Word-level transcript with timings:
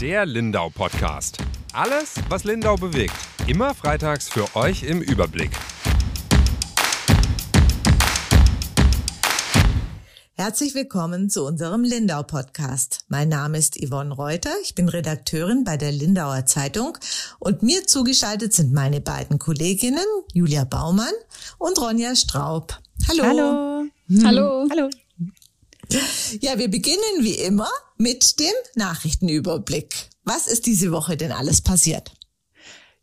Der 0.00 0.26
Lindau 0.26 0.70
Podcast. 0.70 1.38
Alles, 1.72 2.14
was 2.28 2.44
Lindau 2.44 2.76
bewegt. 2.76 3.16
Immer 3.48 3.74
freitags 3.74 4.28
für 4.28 4.54
euch 4.54 4.84
im 4.84 5.02
Überblick. 5.02 5.50
Herzlich 10.34 10.76
willkommen 10.76 11.28
zu 11.30 11.44
unserem 11.44 11.82
Lindau 11.82 12.22
Podcast. 12.22 13.00
Mein 13.08 13.28
Name 13.28 13.58
ist 13.58 13.76
Yvonne 13.84 14.14
Reuter. 14.14 14.52
Ich 14.62 14.76
bin 14.76 14.88
Redakteurin 14.88 15.64
bei 15.64 15.76
der 15.76 15.90
Lindauer 15.90 16.46
Zeitung 16.46 16.96
und 17.40 17.64
mir 17.64 17.84
zugeschaltet 17.88 18.54
sind 18.54 18.72
meine 18.72 19.00
beiden 19.00 19.40
Kolleginnen 19.40 20.06
Julia 20.32 20.62
Baumann 20.62 21.14
und 21.58 21.76
Ronja 21.76 22.14
Straub. 22.14 22.72
Hallo. 23.08 23.24
Hallo. 23.24 23.84
Hallo. 24.24 24.68
Hallo. 24.70 24.90
Ja, 26.40 26.56
wir 26.56 26.68
beginnen 26.68 27.22
wie 27.22 27.34
immer 27.34 27.70
mit 27.98 28.38
dem 28.40 28.54
Nachrichtenüberblick. 28.76 30.08
Was 30.24 30.46
ist 30.46 30.66
diese 30.66 30.92
Woche 30.92 31.16
denn 31.16 31.32
alles 31.32 31.60
passiert? 31.60 32.12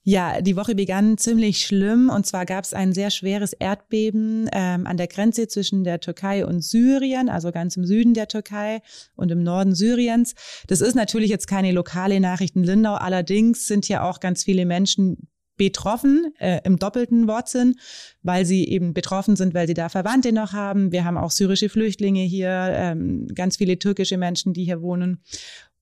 Ja, 0.07 0.39
die 0.41 0.55
Woche 0.55 0.75
begann 0.75 1.17
ziemlich 1.17 1.65
schlimm 1.65 2.11
und 2.11 2.27
zwar 2.27 2.45
gab 2.45 2.63
es 2.63 2.75
ein 2.75 2.93
sehr 2.93 3.09
schweres 3.09 3.53
Erdbeben 3.53 4.47
ähm, 4.53 4.85
an 4.85 4.97
der 4.97 5.07
Grenze 5.07 5.47
zwischen 5.47 5.83
der 5.83 5.99
Türkei 5.99 6.45
und 6.45 6.61
Syrien, 6.61 7.27
also 7.27 7.51
ganz 7.51 7.75
im 7.75 7.87
Süden 7.87 8.13
der 8.13 8.27
Türkei 8.27 8.83
und 9.15 9.31
im 9.31 9.41
Norden 9.41 9.73
Syriens. 9.73 10.35
Das 10.67 10.81
ist 10.81 10.93
natürlich 10.93 11.31
jetzt 11.31 11.47
keine 11.47 11.71
lokale 11.71 12.19
Nachricht 12.19 12.55
in 12.55 12.63
Lindau, 12.63 12.93
allerdings 12.93 13.65
sind 13.65 13.85
hier 13.85 14.03
auch 14.03 14.19
ganz 14.19 14.43
viele 14.43 14.67
Menschen 14.67 15.27
betroffen 15.57 16.33
äh, 16.39 16.59
im 16.63 16.77
doppelten 16.77 17.27
Wortsinn, 17.27 17.75
weil 18.23 18.45
sie 18.45 18.67
eben 18.67 18.93
betroffen 18.93 19.35
sind, 19.35 19.53
weil 19.53 19.67
sie 19.67 19.73
da 19.73 19.89
Verwandte 19.89 20.31
noch 20.31 20.53
haben. 20.53 20.91
Wir 20.91 21.05
haben 21.05 21.17
auch 21.17 21.31
syrische 21.31 21.69
Flüchtlinge 21.69 22.23
hier, 22.23 22.49
ähm, 22.49 23.27
ganz 23.33 23.57
viele 23.57 23.79
türkische 23.79 24.17
Menschen, 24.17 24.53
die 24.53 24.65
hier 24.65 24.81
wohnen. 24.81 25.21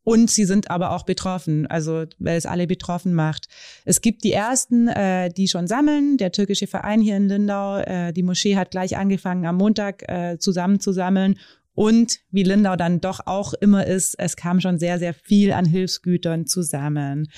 Und 0.03 0.29
sie 0.29 0.43
sind 0.43 0.69
aber 0.69 0.91
auch 0.91 1.03
betroffen, 1.03 1.65
also 1.67 2.03
weil 2.19 2.37
es 2.37 2.45
alle 2.45 2.67
betroffen 2.67 3.13
macht. 3.13 3.47
Es 3.85 4.01
gibt 4.01 4.25
die 4.25 4.33
ersten, 4.33 4.89
äh, 4.89 5.29
die 5.29 5.47
schon 5.47 5.65
sammeln. 5.65 6.17
Der 6.17 6.33
türkische 6.33 6.67
Verein 6.67 6.99
hier 6.99 7.15
in 7.15 7.29
Lindau, 7.29 7.77
äh, 7.77 8.11
die 8.11 8.23
Moschee 8.23 8.57
hat 8.57 8.71
gleich 8.71 8.97
angefangen, 8.97 9.45
am 9.45 9.55
Montag 9.55 10.03
äh, 10.09 10.37
zusammen 10.39 10.81
zu 10.81 10.91
sammeln. 10.91 11.39
Und 11.75 12.19
wie 12.29 12.43
Lindau 12.43 12.75
dann 12.75 13.01
doch 13.01 13.21
auch 13.25 13.53
immer 13.53 13.87
ist, 13.87 14.15
es 14.19 14.35
kam 14.35 14.59
schon 14.59 14.77
sehr, 14.77 14.99
sehr 14.99 15.13
viel 15.13 15.51
an 15.51 15.65
Hilfsgütern 15.65 16.45
zusammen. 16.45 17.29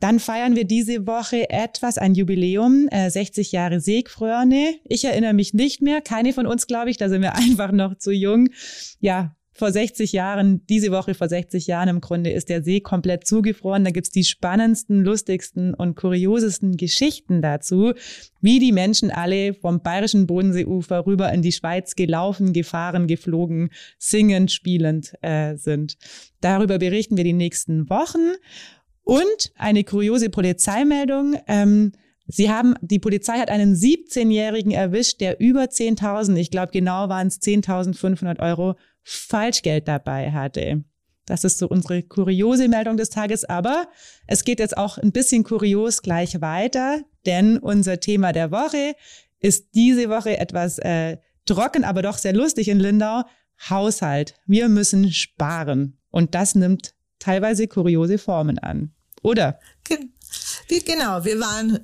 Dann 0.00 0.18
feiern 0.18 0.56
wir 0.56 0.64
diese 0.64 1.06
Woche 1.06 1.48
etwas, 1.48 1.96
ein 1.96 2.14
Jubiläum, 2.14 2.88
äh, 2.90 3.10
60 3.10 3.52
Jahre 3.52 3.80
Seegfröne. 3.80 4.74
Ich 4.84 5.04
erinnere 5.04 5.34
mich 5.34 5.54
nicht 5.54 5.82
mehr, 5.82 6.00
keine 6.00 6.32
von 6.32 6.46
uns, 6.46 6.66
glaube 6.66 6.90
ich, 6.90 6.96
da 6.96 7.08
sind 7.08 7.22
wir 7.22 7.34
einfach 7.36 7.72
noch 7.72 7.96
zu 7.96 8.10
jung. 8.10 8.48
Ja, 9.00 9.35
vor 9.56 9.72
60 9.72 10.12
Jahren, 10.12 10.66
diese 10.66 10.92
Woche 10.92 11.14
vor 11.14 11.28
60 11.28 11.66
Jahren 11.66 11.88
im 11.88 12.00
Grunde, 12.00 12.30
ist 12.30 12.48
der 12.48 12.62
See 12.62 12.80
komplett 12.80 13.26
zugefroren. 13.26 13.84
Da 13.84 13.90
gibt's 13.90 14.10
die 14.10 14.24
spannendsten, 14.24 15.02
lustigsten 15.02 15.74
und 15.74 15.96
kuriosesten 15.96 16.76
Geschichten 16.76 17.42
dazu, 17.42 17.92
wie 18.40 18.58
die 18.58 18.72
Menschen 18.72 19.10
alle 19.10 19.54
vom 19.54 19.82
bayerischen 19.82 20.26
Bodenseeufer 20.26 21.06
rüber 21.06 21.32
in 21.32 21.42
die 21.42 21.52
Schweiz 21.52 21.94
gelaufen, 21.94 22.52
gefahren, 22.52 23.06
geflogen, 23.06 23.70
singend, 23.98 24.52
spielend 24.52 25.14
äh, 25.22 25.56
sind. 25.56 25.96
Darüber 26.40 26.78
berichten 26.78 27.16
wir 27.16 27.24
die 27.24 27.32
nächsten 27.32 27.88
Wochen. 27.88 28.34
Und 29.02 29.52
eine 29.54 29.84
kuriose 29.84 30.30
Polizeimeldung. 30.30 31.36
Ähm, 31.46 31.92
Sie 32.28 32.50
haben, 32.50 32.74
die 32.80 32.98
Polizei 32.98 33.38
hat 33.38 33.50
einen 33.50 33.76
17-Jährigen 33.76 34.72
erwischt, 34.72 35.20
der 35.20 35.38
über 35.38 35.62
10.000, 35.62 36.36
ich 36.36 36.50
glaube 36.50 36.72
genau 36.72 37.08
waren 37.08 37.28
es 37.28 37.40
10.500 37.40 38.40
Euro 38.40 38.74
Falschgeld 39.08 39.86
dabei 39.86 40.32
hatte. 40.32 40.84
Das 41.26 41.44
ist 41.44 41.58
so 41.58 41.68
unsere 41.68 42.02
kuriose 42.02 42.68
Meldung 42.68 42.96
des 42.96 43.10
Tages, 43.10 43.44
aber 43.44 43.88
es 44.26 44.44
geht 44.44 44.58
jetzt 44.58 44.76
auch 44.76 44.98
ein 44.98 45.12
bisschen 45.12 45.44
kurios 45.44 46.02
gleich 46.02 46.40
weiter, 46.40 47.02
denn 47.24 47.58
unser 47.58 48.00
Thema 48.00 48.32
der 48.32 48.50
Woche 48.50 48.94
ist 49.38 49.74
diese 49.74 50.08
Woche 50.08 50.38
etwas 50.38 50.78
äh, 50.78 51.18
trocken, 51.44 51.84
aber 51.84 52.02
doch 52.02 52.18
sehr 52.18 52.32
lustig 52.32 52.68
in 52.68 52.80
Lindau. 52.80 53.22
Haushalt. 53.70 54.34
Wir 54.46 54.68
müssen 54.68 55.12
sparen. 55.12 55.98
Und 56.10 56.34
das 56.34 56.54
nimmt 56.54 56.94
teilweise 57.18 57.68
kuriose 57.68 58.18
Formen 58.18 58.58
an. 58.58 58.92
Oder? 59.22 59.60
Genau, 60.68 61.24
wir 61.24 61.40
waren 61.40 61.80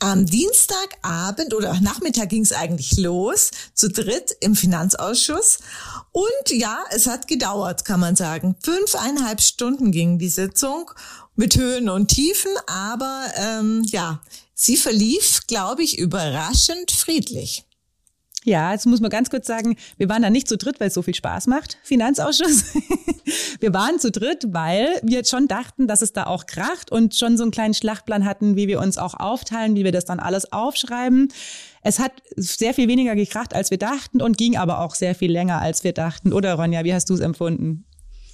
am 0.00 0.26
Dienstagabend 0.26 1.54
oder 1.54 1.78
Nachmittag 1.80 2.30
ging 2.30 2.42
es 2.42 2.52
eigentlich 2.52 2.96
los, 2.96 3.50
zu 3.74 3.88
dritt 3.88 4.36
im 4.40 4.56
Finanzausschuss. 4.56 5.58
Und 6.12 6.50
ja, 6.50 6.82
es 6.90 7.06
hat 7.06 7.28
gedauert, 7.28 7.84
kann 7.84 8.00
man 8.00 8.16
sagen. 8.16 8.56
Fünfeinhalb 8.62 9.40
Stunden 9.40 9.92
ging 9.92 10.18
die 10.18 10.28
Sitzung 10.28 10.90
mit 11.36 11.56
Höhen 11.56 11.88
und 11.88 12.08
Tiefen, 12.08 12.50
aber 12.66 13.26
ähm, 13.36 13.82
ja, 13.86 14.20
sie 14.54 14.76
verlief, 14.76 15.42
glaube 15.46 15.82
ich, 15.82 15.98
überraschend 15.98 16.90
friedlich. 16.90 17.64
Ja, 18.44 18.72
jetzt 18.72 18.86
muss 18.86 19.00
man 19.00 19.10
ganz 19.10 19.28
kurz 19.28 19.46
sagen, 19.46 19.76
wir 19.98 20.08
waren 20.08 20.22
da 20.22 20.30
nicht 20.30 20.48
zu 20.48 20.56
dritt, 20.56 20.80
weil 20.80 20.88
es 20.88 20.94
so 20.94 21.02
viel 21.02 21.14
Spaß 21.14 21.46
macht, 21.46 21.76
Finanzausschuss. 21.82 22.64
wir 23.60 23.74
waren 23.74 23.98
zu 23.98 24.10
dritt, 24.10 24.46
weil 24.48 24.98
wir 25.02 25.18
jetzt 25.18 25.30
schon 25.30 25.46
dachten, 25.46 25.86
dass 25.86 26.00
es 26.00 26.14
da 26.14 26.24
auch 26.24 26.46
kracht 26.46 26.90
und 26.90 27.14
schon 27.14 27.36
so 27.36 27.42
einen 27.42 27.52
kleinen 27.52 27.74
Schlachtplan 27.74 28.24
hatten, 28.24 28.56
wie 28.56 28.66
wir 28.66 28.80
uns 28.80 28.96
auch 28.96 29.12
aufteilen, 29.12 29.76
wie 29.76 29.84
wir 29.84 29.92
das 29.92 30.06
dann 30.06 30.20
alles 30.20 30.52
aufschreiben. 30.52 31.28
Es 31.82 31.98
hat 31.98 32.12
sehr 32.34 32.72
viel 32.72 32.88
weniger 32.88 33.14
gekracht, 33.14 33.54
als 33.54 33.70
wir 33.70 33.78
dachten 33.78 34.22
und 34.22 34.38
ging 34.38 34.56
aber 34.56 34.80
auch 34.80 34.94
sehr 34.94 35.14
viel 35.14 35.30
länger, 35.30 35.60
als 35.60 35.84
wir 35.84 35.92
dachten. 35.92 36.32
Oder 36.32 36.54
Ronja, 36.54 36.82
wie 36.84 36.94
hast 36.94 37.10
du 37.10 37.14
es 37.14 37.20
empfunden? 37.20 37.84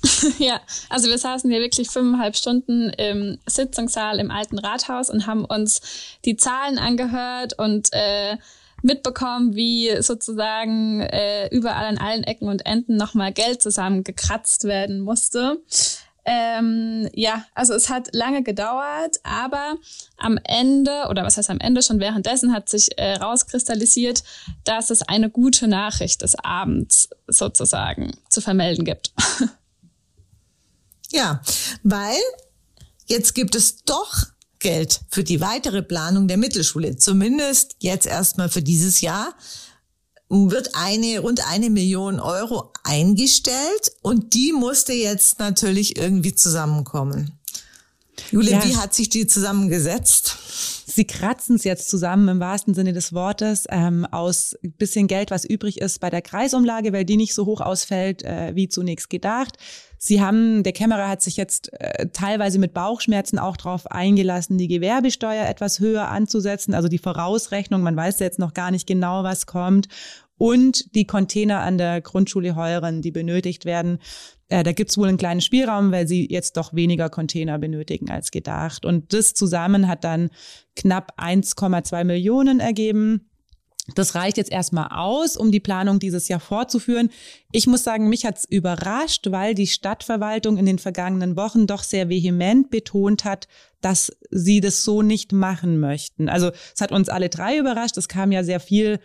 Ja, 0.39 0.61
also 0.89 1.09
wir 1.09 1.19
saßen 1.19 1.51
hier 1.51 1.61
wirklich 1.61 1.89
fünfeinhalb 1.91 2.37
Stunden 2.37 2.91
im 2.91 3.39
Sitzungssaal 3.47 4.21
im 4.21 4.31
alten 4.31 4.59
Rathaus 4.59 5.11
und 5.11 5.27
haben 5.27 5.45
uns 5.45 5.81
die 6.25 6.37
Zahlen 6.37 6.79
angehört 6.79 7.59
und 7.59 7.89
äh, 7.93 8.37
mitbekommen, 8.87 9.55
wie 9.55 10.01
sozusagen 10.01 11.01
äh, 11.01 11.49
überall 11.49 11.87
an 11.87 11.99
allen 11.99 12.25
Ecken 12.25 12.49
und 12.49 12.65
Enden 12.65 12.97
nochmal 12.97 13.33
Geld 13.33 13.61
zusammengekratzt 13.61 14.65
werden 14.65 15.01
musste. 15.01 15.59
Ähm, 16.25 17.09
ja, 17.13 17.45
also 17.55 17.75
es 17.75 17.89
hat 17.89 18.09
lange 18.13 18.43
gedauert, 18.43 19.21
aber 19.23 19.77
am 20.17 20.39
Ende, 20.43 21.07
oder 21.09 21.23
was 21.23 21.37
heißt 21.37 21.51
am 21.51 21.61
Ende, 21.61 21.83
schon 21.83 22.01
währenddessen 22.01 22.53
hat 22.53 22.69
sich 22.69 22.99
äh, 22.99 23.15
rauskristallisiert, 23.15 24.25
dass 24.65 24.91
es 24.91 25.03
eine 25.03 25.31
gute 25.31 25.69
Nachricht 25.69 26.23
des 26.23 26.35
Abends 26.35 27.09
sozusagen 27.29 28.13
zu 28.29 28.41
vermelden 28.41 28.85
gibt. 28.85 29.13
Ja, 31.11 31.41
weil 31.83 32.19
jetzt 33.07 33.35
gibt 33.35 33.55
es 33.55 33.85
doch 33.85 34.27
Geld 34.67 35.03
für 35.11 35.23
die 35.23 35.41
weitere 35.41 35.81
Planung 35.81 36.27
der 36.27 36.39
Mittelschule. 36.39 36.97
Zumindest 36.97 37.77
jetzt 37.79 38.05
erstmal 38.05 38.49
für 38.49 38.63
dieses 38.63 39.01
Jahr 39.01 39.33
wird 40.29 40.75
eine 40.75 41.21
rund 41.21 41.47
eine 41.47 41.71
Million 41.71 42.19
Euro 42.19 42.73
eingestellt 42.83 43.93
und 44.03 44.35
die 44.35 44.53
musste 44.53 44.93
jetzt 44.93 45.39
natürlich 45.39 45.97
irgendwie 45.97 46.35
zusammenkommen. 46.35 47.39
Julia, 48.33 48.59
ja. 48.59 48.65
wie 48.65 48.77
hat 48.77 48.93
sich 48.93 49.09
die 49.09 49.29
zusammengesetzt? 49.29 50.37
Sie 50.97 51.07
kratzen 51.07 51.57
es 51.57 51.65
jetzt 51.65 51.91
zusammen 51.91 52.27
im 52.27 52.41
wahrsten 52.41 52.73
Sinne 52.73 52.95
des 52.95 53.13
Wortes 53.13 53.67
ähm, 53.69 54.07
aus 54.07 54.57
bisschen 54.79 55.09
Geld, 55.09 55.31
was 55.31 55.45
übrig 55.45 55.79
ist 55.79 56.01
bei 56.01 56.09
der 56.09 56.23
Kreisumlage, 56.23 56.95
weil 56.95 57.05
die 57.05 57.19
nicht 57.19 57.35
so 57.35 57.45
hoch 57.45 57.61
ausfällt 57.61 58.23
äh, 58.23 58.53
wie 58.55 58.71
zunächst 58.71 59.11
gedacht. 59.11 59.59
Sie 59.99 60.23
haben, 60.23 60.63
der 60.63 60.73
Kämmerer 60.73 61.07
hat 61.07 61.21
sich 61.21 61.37
jetzt 61.37 61.71
äh, 61.75 62.09
teilweise 62.15 62.59
mit 62.59 62.73
Bauchschmerzen 62.73 63.39
auch 63.39 63.59
darauf 63.59 63.87
eingelassen, 63.91 64.57
die 64.57 64.69
Gewerbesteuer 64.69 65.47
etwas 65.47 65.81
höher 65.81 66.09
anzusetzen, 66.09 66.73
also 66.73 66.89
die 66.89 66.97
Vorausrechnung. 66.97 67.83
Man 67.83 67.95
weiß 67.95 68.19
jetzt 68.21 68.39
noch 68.39 68.55
gar 68.55 68.71
nicht 68.71 68.87
genau, 68.87 69.23
was 69.23 69.45
kommt. 69.45 69.89
Und 70.39 70.95
die 70.95 71.07
Container 71.07 71.61
an 71.61 71.77
der 71.77 72.01
Grundschule 72.01 72.57
Heuren, 72.57 73.03
die 73.03 73.11
benötigt 73.11 73.67
werden. 73.67 73.99
Äh, 74.49 74.63
da 74.63 74.73
gibt's 74.73 74.97
wohl 74.97 75.09
einen 75.09 75.19
kleinen 75.19 75.41
Spielraum, 75.41 75.93
weil 75.93 76.07
sie 76.07 76.27
jetzt 76.31 76.57
doch 76.57 76.73
weniger 76.75 77.11
Container 77.11 77.59
benötigen 77.59 78.11
als 78.11 78.31
gedacht. 78.31 78.85
Und 78.85 79.13
das 79.13 79.35
zusammen 79.35 79.89
hat 79.89 80.05
dann 80.05 80.31
knapp 80.77 81.15
1,2 81.19 82.05
Millionen 82.05 82.61
ergeben. 82.61 83.29
Das 83.95 84.17
reicht 84.17 84.37
jetzt 84.37 84.51
erstmal 84.51 84.89
aus, 84.91 85.37
um 85.37 85.53
die 85.53 85.61
Planung 85.61 86.01
dieses 86.01 86.27
Jahr 86.27 86.41
fortzuführen. 86.41 87.11
Ich 87.53 87.69
muss 87.69 87.85
sagen, 87.85 88.09
mich 88.09 88.25
hat's 88.25 88.45
überrascht, 88.45 89.31
weil 89.31 89.55
die 89.55 89.69
Stadtverwaltung 89.69 90.57
in 90.57 90.67
den 90.67 90.81
vergangenen 90.81 91.37
Wochen 91.37 91.69
doch 91.69 91.85
sehr 91.85 92.09
vehement 92.09 92.71
betont 92.71 93.25
hat, 93.25 93.47
dass 93.81 94.11
sie 94.31 94.61
das 94.61 94.83
so 94.83 95.03
nicht 95.03 95.33
machen 95.33 95.79
möchten. 95.79 96.29
Also 96.29 96.51
es 96.75 96.81
hat 96.81 96.91
uns 96.91 97.09
alle 97.09 97.29
drei 97.29 97.59
überrascht. 97.59 97.97
Es 97.97 98.09
kam 98.09 98.33
ja 98.33 98.43
sehr 98.43 98.59
viel 98.59 98.99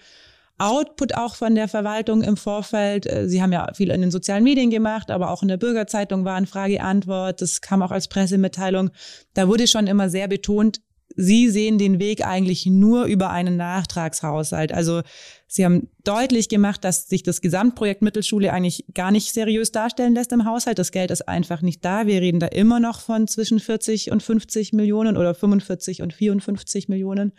Output 0.57 1.15
auch 1.15 1.35
von 1.35 1.55
der 1.55 1.67
Verwaltung 1.67 2.21
im 2.21 2.37
Vorfeld. 2.37 3.05
Äh, 3.05 3.27
sie 3.27 3.41
haben 3.41 3.51
ja 3.51 3.73
viel 3.73 3.89
in 3.89 4.01
den 4.01 4.11
sozialen 4.11 4.43
Medien 4.43 4.69
gemacht, 4.69 5.11
aber 5.11 5.31
auch 5.31 5.41
in 5.41 5.47
der 5.47 5.57
Bürgerzeitung 5.57 6.25
waren 6.25 6.45
Frage-Antwort. 6.45 7.41
Das 7.41 7.61
kam 7.61 7.81
auch 7.81 7.91
als 7.91 8.07
Pressemitteilung. 8.07 8.91
Da 9.33 9.47
wurde 9.47 9.67
schon 9.67 9.87
immer 9.87 10.09
sehr 10.09 10.27
betont, 10.27 10.81
Sie 11.15 11.49
sehen 11.49 11.77
den 11.77 11.99
Weg 11.99 12.25
eigentlich 12.25 12.65
nur 12.65 13.05
über 13.05 13.29
einen 13.29 13.57
Nachtragshaushalt. 13.57 14.71
Also 14.71 15.01
Sie 15.47 15.65
haben 15.65 15.89
deutlich 16.03 16.47
gemacht, 16.47 16.83
dass 16.83 17.09
sich 17.09 17.23
das 17.23 17.41
Gesamtprojekt 17.41 18.01
Mittelschule 18.01 18.53
eigentlich 18.53 18.85
gar 18.93 19.11
nicht 19.11 19.33
seriös 19.33 19.71
darstellen 19.71 20.15
lässt 20.15 20.31
im 20.31 20.45
Haushalt. 20.45 20.79
Das 20.79 20.91
Geld 20.91 21.11
ist 21.11 21.27
einfach 21.27 21.61
nicht 21.61 21.83
da. 21.83 22.07
Wir 22.07 22.21
reden 22.21 22.39
da 22.39 22.47
immer 22.47 22.79
noch 22.79 23.01
von 23.01 23.27
zwischen 23.27 23.59
40 23.59 24.11
und 24.11 24.23
50 24.23 24.73
Millionen 24.73 25.17
oder 25.17 25.33
45 25.35 26.01
und 26.01 26.13
54 26.13 26.87
Millionen. 26.87 27.33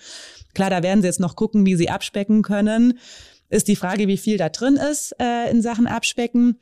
Klar, 0.54 0.70
da 0.70 0.82
werden 0.82 1.00
Sie 1.00 1.08
jetzt 1.08 1.20
noch 1.20 1.36
gucken, 1.36 1.64
wie 1.64 1.76
Sie 1.76 1.88
abspecken 1.88 2.42
können. 2.42 2.98
Ist 3.48 3.69
die 3.69 3.76
Frage, 3.76 4.08
wie 4.08 4.19
viel 4.19 4.36
da 4.36 4.48
drin 4.48 4.76
ist 4.76 5.14
äh, 5.19 5.50
in 5.50 5.62
Sachen 5.62 5.86
Abspecken 5.86 6.58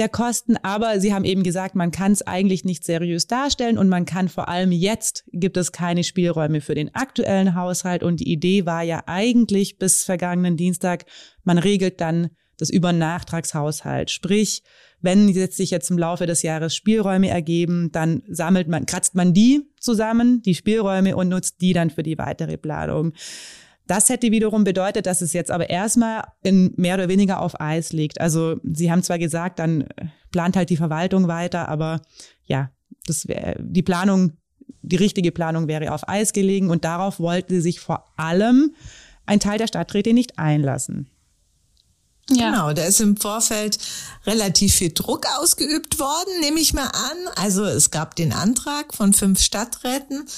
der 0.00 0.08
Kosten. 0.08 0.56
Aber 0.62 0.98
Sie 0.98 1.14
haben 1.14 1.24
eben 1.24 1.44
gesagt, 1.44 1.76
man 1.76 1.92
kann 1.92 2.10
es 2.12 2.22
eigentlich 2.26 2.64
nicht 2.64 2.84
seriös 2.84 3.28
darstellen 3.28 3.78
und 3.78 3.88
man 3.88 4.06
kann 4.06 4.28
vor 4.28 4.48
allem 4.48 4.72
jetzt 4.72 5.24
gibt 5.32 5.56
es 5.56 5.70
keine 5.70 6.02
Spielräume 6.02 6.60
für 6.60 6.74
den 6.74 6.92
aktuellen 6.94 7.54
Haushalt. 7.54 8.02
Und 8.02 8.18
die 8.18 8.32
Idee 8.32 8.66
war 8.66 8.82
ja 8.82 9.04
eigentlich 9.06 9.78
bis 9.78 10.02
vergangenen 10.02 10.56
Dienstag, 10.56 11.04
man 11.44 11.58
regelt 11.58 12.00
dann 12.00 12.30
das 12.56 12.70
über 12.70 12.92
Nachtragshaushalt. 12.92 14.10
Sprich, 14.10 14.62
wenn 15.00 15.32
sich 15.32 15.70
jetzt 15.70 15.90
im 15.90 15.98
Laufe 15.98 16.26
des 16.26 16.42
Jahres 16.42 16.74
Spielräume 16.74 17.28
ergeben, 17.28 17.90
dann 17.92 18.22
sammelt 18.28 18.68
man, 18.68 18.86
kratzt 18.86 19.14
man 19.14 19.32
die 19.32 19.62
zusammen, 19.78 20.42
die 20.42 20.54
Spielräume 20.54 21.16
und 21.16 21.28
nutzt 21.28 21.60
die 21.60 21.72
dann 21.72 21.90
für 21.90 22.02
die 22.02 22.18
weitere 22.18 22.58
Planung. 22.58 23.12
Das 23.90 24.08
hätte 24.08 24.30
wiederum 24.30 24.62
bedeutet, 24.62 25.06
dass 25.06 25.20
es 25.20 25.32
jetzt 25.32 25.50
aber 25.50 25.68
erstmal 25.68 26.22
in 26.44 26.72
mehr 26.76 26.94
oder 26.94 27.08
weniger 27.08 27.40
auf 27.40 27.60
Eis 27.60 27.92
liegt. 27.92 28.20
Also 28.20 28.60
Sie 28.62 28.92
haben 28.92 29.02
zwar 29.02 29.18
gesagt, 29.18 29.58
dann 29.58 29.88
plant 30.30 30.54
halt 30.54 30.70
die 30.70 30.76
Verwaltung 30.76 31.26
weiter, 31.26 31.68
aber 31.68 32.00
ja, 32.44 32.70
das 33.06 33.26
wäre 33.26 33.56
die 33.58 33.82
Planung, 33.82 34.34
die 34.82 34.94
richtige 34.94 35.32
Planung 35.32 35.66
wäre 35.66 35.92
auf 35.92 36.08
Eis 36.08 36.32
gelegen 36.32 36.70
und 36.70 36.84
darauf 36.84 37.18
wollte 37.18 37.60
sich 37.60 37.80
vor 37.80 38.04
allem 38.16 38.76
ein 39.26 39.40
Teil 39.40 39.58
der 39.58 39.66
Stadträte 39.66 40.12
nicht 40.12 40.38
einlassen. 40.38 41.10
Ja. 42.30 42.50
Genau, 42.50 42.72
da 42.72 42.84
ist 42.84 43.00
im 43.00 43.16
Vorfeld 43.16 43.76
relativ 44.24 44.72
viel 44.72 44.92
Druck 44.92 45.26
ausgeübt 45.40 45.98
worden, 45.98 46.30
nehme 46.42 46.60
ich 46.60 46.74
mal 46.74 46.86
an. 46.86 47.16
Also 47.34 47.64
es 47.64 47.90
gab 47.90 48.14
den 48.14 48.32
Antrag 48.32 48.94
von 48.94 49.12
fünf 49.12 49.40
Stadträten 49.40 50.28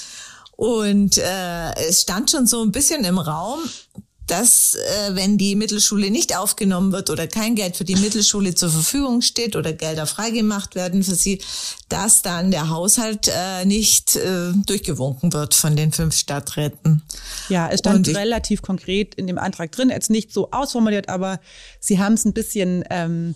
und 0.52 1.18
äh, 1.18 1.74
es 1.88 2.02
stand 2.02 2.30
schon 2.30 2.46
so 2.46 2.62
ein 2.62 2.72
bisschen 2.72 3.04
im 3.04 3.18
Raum, 3.18 3.60
dass 4.26 4.74
äh, 4.74 5.14
wenn 5.14 5.36
die 5.36 5.56
Mittelschule 5.56 6.10
nicht 6.10 6.36
aufgenommen 6.36 6.92
wird 6.92 7.10
oder 7.10 7.26
kein 7.26 7.54
Geld 7.54 7.76
für 7.76 7.84
die 7.84 7.96
Mittelschule 7.96 8.54
zur 8.54 8.70
Verfügung 8.70 9.20
steht 9.20 9.56
oder 9.56 9.72
Gelder 9.72 10.06
freigemacht 10.06 10.74
werden 10.74 11.02
für 11.02 11.14
sie, 11.14 11.42
dass 11.88 12.22
dann 12.22 12.50
der 12.50 12.70
Haushalt 12.70 13.28
äh, 13.28 13.64
nicht 13.64 14.16
äh, 14.16 14.52
durchgewunken 14.64 15.32
wird 15.32 15.54
von 15.54 15.76
den 15.76 15.92
fünf 15.92 16.14
Stadträten. 16.14 17.02
Ja, 17.48 17.68
es 17.68 17.80
stand 17.80 18.08
relativ 18.08 18.62
konkret 18.62 19.14
in 19.16 19.26
dem 19.26 19.38
Antrag 19.38 19.72
drin, 19.72 19.90
jetzt 19.90 20.10
nicht 20.10 20.32
so 20.32 20.50
ausformuliert, 20.50 21.08
aber 21.08 21.40
sie 21.80 21.98
haben 21.98 22.14
es 22.14 22.24
ein 22.24 22.32
bisschen 22.32 22.84
ähm, 22.90 23.34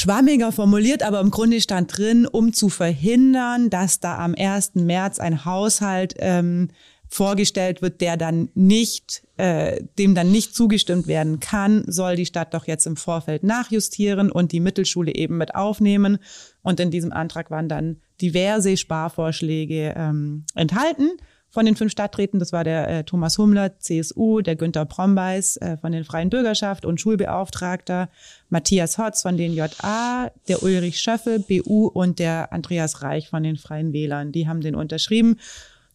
schwammiger 0.00 0.50
formuliert, 0.50 1.02
aber 1.02 1.20
im 1.20 1.30
Grunde 1.30 1.60
stand 1.60 1.96
drin, 1.96 2.26
um 2.26 2.52
zu 2.52 2.68
verhindern, 2.68 3.70
dass 3.70 4.00
da 4.00 4.18
am 4.18 4.34
1. 4.36 4.74
März 4.76 5.18
ein 5.20 5.44
Haushalt 5.44 6.14
ähm, 6.18 6.68
vorgestellt 7.08 7.82
wird, 7.82 8.00
der 8.00 8.16
dann 8.16 8.48
nicht, 8.54 9.22
äh, 9.36 9.82
dem 9.98 10.14
dann 10.14 10.30
nicht 10.30 10.54
zugestimmt 10.54 11.06
werden 11.06 11.40
kann, 11.40 11.84
soll 11.86 12.16
die 12.16 12.26
Stadt 12.26 12.54
doch 12.54 12.66
jetzt 12.66 12.86
im 12.86 12.96
Vorfeld 12.96 13.42
nachjustieren 13.42 14.30
und 14.30 14.52
die 14.52 14.60
Mittelschule 14.60 15.14
eben 15.14 15.36
mit 15.36 15.54
aufnehmen. 15.54 16.18
Und 16.62 16.80
in 16.80 16.90
diesem 16.90 17.12
Antrag 17.12 17.50
waren 17.50 17.68
dann 17.68 18.00
diverse 18.20 18.76
Sparvorschläge 18.76 19.94
ähm, 19.96 20.44
enthalten 20.54 21.10
von 21.50 21.66
den 21.66 21.76
fünf 21.76 21.92
Stadträten. 21.92 22.38
Das 22.38 22.52
war 22.52 22.64
der 22.64 22.88
äh, 22.88 23.04
Thomas 23.04 23.36
Hummler, 23.36 23.78
CSU, 23.78 24.40
der 24.40 24.56
Günther 24.56 24.84
Brombeis 24.84 25.56
äh, 25.56 25.76
von 25.76 25.92
den 25.92 26.04
Freien 26.04 26.30
Bürgerschaft 26.30 26.84
und 26.84 27.00
Schulbeauftragter, 27.00 28.08
Matthias 28.48 28.98
Hotz 28.98 29.22
von 29.22 29.36
den 29.36 29.52
JA, 29.52 30.30
der 30.48 30.62
Ulrich 30.62 31.00
Schöffel, 31.00 31.40
BU 31.40 31.86
und 31.88 32.18
der 32.18 32.52
Andreas 32.52 33.02
Reich 33.02 33.28
von 33.28 33.42
den 33.42 33.56
Freien 33.56 33.92
Wählern. 33.92 34.32
Die 34.32 34.48
haben 34.48 34.60
den 34.60 34.76
unterschrieben. 34.76 35.36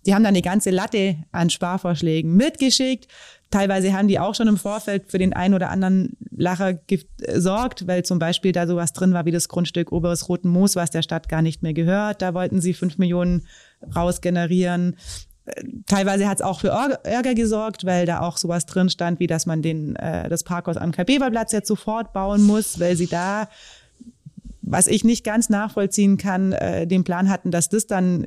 Die 0.06 0.13
haben 0.13 0.24
dann 0.24 0.36
eine 0.36 0.44
ganze 0.44 0.69
Latte 0.69 1.16
an 1.31 1.50
Sparvorschlägen 1.50 2.36
mitgeschickt. 2.36 3.08
Teilweise 3.50 3.94
haben 3.94 4.08
die 4.08 4.19
auch 4.19 4.36
schon 4.36 4.48
im 4.48 4.58
Vorfeld 4.58 5.10
für 5.10 5.18
den 5.18 5.34
einen 5.34 5.54
oder 5.54 5.69
anderen 5.69 6.18
Lacher 6.30 6.74
gesorgt, 6.74 7.88
weil 7.88 8.04
zum 8.04 8.19
Beispiel 8.19 8.51
da 8.51 8.68
sowas 8.68 8.94
drin 8.94 9.13
war 9.13 9.25
wie 9.25 9.31
das 9.31 9.48
Grundstück 9.48 9.92
Oberes 9.92 10.30
Roten 10.30 10.50
Moos, 10.50 10.75
was 10.75 10.92
der 10.92 11.01
Stadt 11.01 11.30
gar 11.30 11.42
nicht 11.42 11.63
mehr 11.63 11.74
gehört. 11.74 12.22
Da 12.22 12.34
wollten 12.34 12.62
sie 12.62 12.74
fünf 12.74 12.98
Millionen 12.98 13.48
rausgenerieren 13.96 14.98
teilweise 15.86 16.27
hat 16.27 16.39
es 16.39 16.42
auch 16.42 16.62
für 16.62 16.69
Ärger 17.03 17.36
gesorgt, 17.36 17.86
weil 17.86 18.06
da 18.06 18.21
auch 18.21 18.38
sowas 18.38 18.65
drin 18.65 18.89
stand, 18.89 19.19
wie 19.19 19.27
dass 19.27 19.45
man 19.45 19.62
den, 19.62 19.95
äh, 19.95 20.27
das 20.30 20.44
Parkhaus 20.44 20.77
am 20.77 20.92
Karl-Bever-Platz 20.92 21.51
jetzt 21.51 21.68
sofort 21.68 22.13
bauen 22.13 22.44
muss, 22.44 22.80
weil 22.80 22.95
sie 22.95 23.07
da, 23.07 23.47
was 24.62 24.88
ich 24.88 25.03
nicht 25.03 25.24
ganz 25.24 25.50
nachvollziehen 25.50 26.18
kann, 26.18 26.53
äh, 26.53 26.88
den 26.88 27.03
Plan 27.03 27.30
hatten, 27.30 27.51
dass 27.51 27.69
das 27.69 27.86
dann 27.86 28.25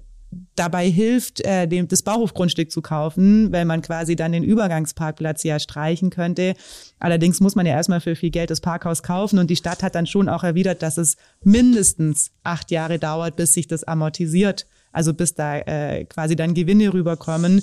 dabei 0.54 0.90
hilft, 0.90 1.40
äh, 1.40 1.66
dem, 1.66 1.88
das 1.88 2.02
Bauhofgrundstück 2.02 2.70
zu 2.70 2.82
kaufen, 2.82 3.50
weil 3.50 3.64
man 3.64 3.80
quasi 3.80 4.14
dann 4.14 4.32
den 4.32 4.44
Übergangsparkplatz 4.44 5.42
ja 5.42 5.58
streichen 5.58 6.10
könnte. 6.10 6.54
Allerdings 6.98 7.40
muss 7.40 7.54
man 7.54 7.64
ja 7.64 7.72
erstmal 7.72 8.00
für 8.00 8.14
viel 8.14 8.30
Geld 8.30 8.50
das 8.50 8.60
Parkhaus 8.60 9.02
kaufen 9.02 9.38
und 9.38 9.48
die 9.48 9.56
Stadt 9.56 9.82
hat 9.82 9.94
dann 9.94 10.06
schon 10.06 10.28
auch 10.28 10.44
erwidert, 10.44 10.82
dass 10.82 10.98
es 10.98 11.16
mindestens 11.42 12.30
acht 12.44 12.70
Jahre 12.70 12.98
dauert, 12.98 13.36
bis 13.36 13.54
sich 13.54 13.66
das 13.66 13.84
amortisiert 13.84 14.66
also 14.92 15.14
bis 15.14 15.34
da 15.34 15.58
äh, 15.58 16.04
quasi 16.04 16.36
dann 16.36 16.54
Gewinne 16.54 16.92
rüberkommen. 16.92 17.62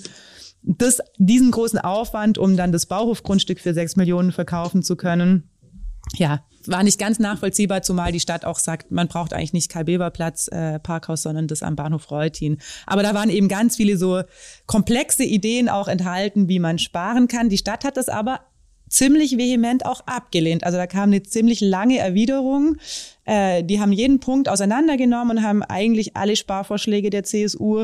Das, 0.63 0.99
diesen 1.17 1.51
großen 1.51 1.79
Aufwand, 1.79 2.37
um 2.37 2.57
dann 2.57 2.71
das 2.71 2.87
Bauhofgrundstück 2.87 3.59
für 3.59 3.73
sechs 3.73 3.95
Millionen 3.95 4.31
verkaufen 4.31 4.81
zu 4.81 4.95
können, 4.95 5.49
ja, 6.15 6.43
war 6.67 6.83
nicht 6.83 6.99
ganz 6.99 7.19
nachvollziehbar, 7.19 7.81
zumal 7.81 8.11
die 8.11 8.19
Stadt 8.19 8.45
auch 8.45 8.57
sagt, 8.57 8.91
man 8.91 9.07
braucht 9.07 9.33
eigentlich 9.33 9.53
nicht 9.53 9.71
Karl-Beber-Platz, 9.71 10.47
äh, 10.47 10.79
Parkhaus, 10.79 11.21
sondern 11.21 11.47
das 11.47 11.63
am 11.63 11.75
Bahnhof 11.75 12.09
Reutin. 12.09 12.57
Aber 12.85 13.03
da 13.03 13.13
waren 13.13 13.29
eben 13.29 13.47
ganz 13.47 13.75
viele 13.75 13.97
so 13.97 14.23
komplexe 14.65 15.23
Ideen 15.23 15.69
auch 15.69 15.87
enthalten, 15.87 16.47
wie 16.47 16.59
man 16.59 16.79
sparen 16.79 17.27
kann. 17.27 17.49
Die 17.49 17.57
Stadt 17.57 17.85
hat 17.85 17.97
das 17.97 18.09
aber 18.09 18.41
ziemlich 18.95 19.37
vehement 19.37 19.85
auch 19.85 20.01
abgelehnt. 20.05 20.63
Also 20.63 20.77
da 20.77 20.87
kam 20.87 21.09
eine 21.09 21.21
ziemlich 21.21 21.59
lange 21.59 21.97
Erwiderung. 21.97 22.77
Äh, 23.25 23.63
die 23.63 23.79
haben 23.79 23.91
jeden 23.91 24.19
Punkt 24.19 24.47
auseinandergenommen 24.47 25.37
und 25.37 25.43
haben 25.43 25.63
eigentlich 25.63 26.15
alle 26.15 26.35
Sparvorschläge 26.35 27.09
der 27.09 27.23
CSU 27.23 27.83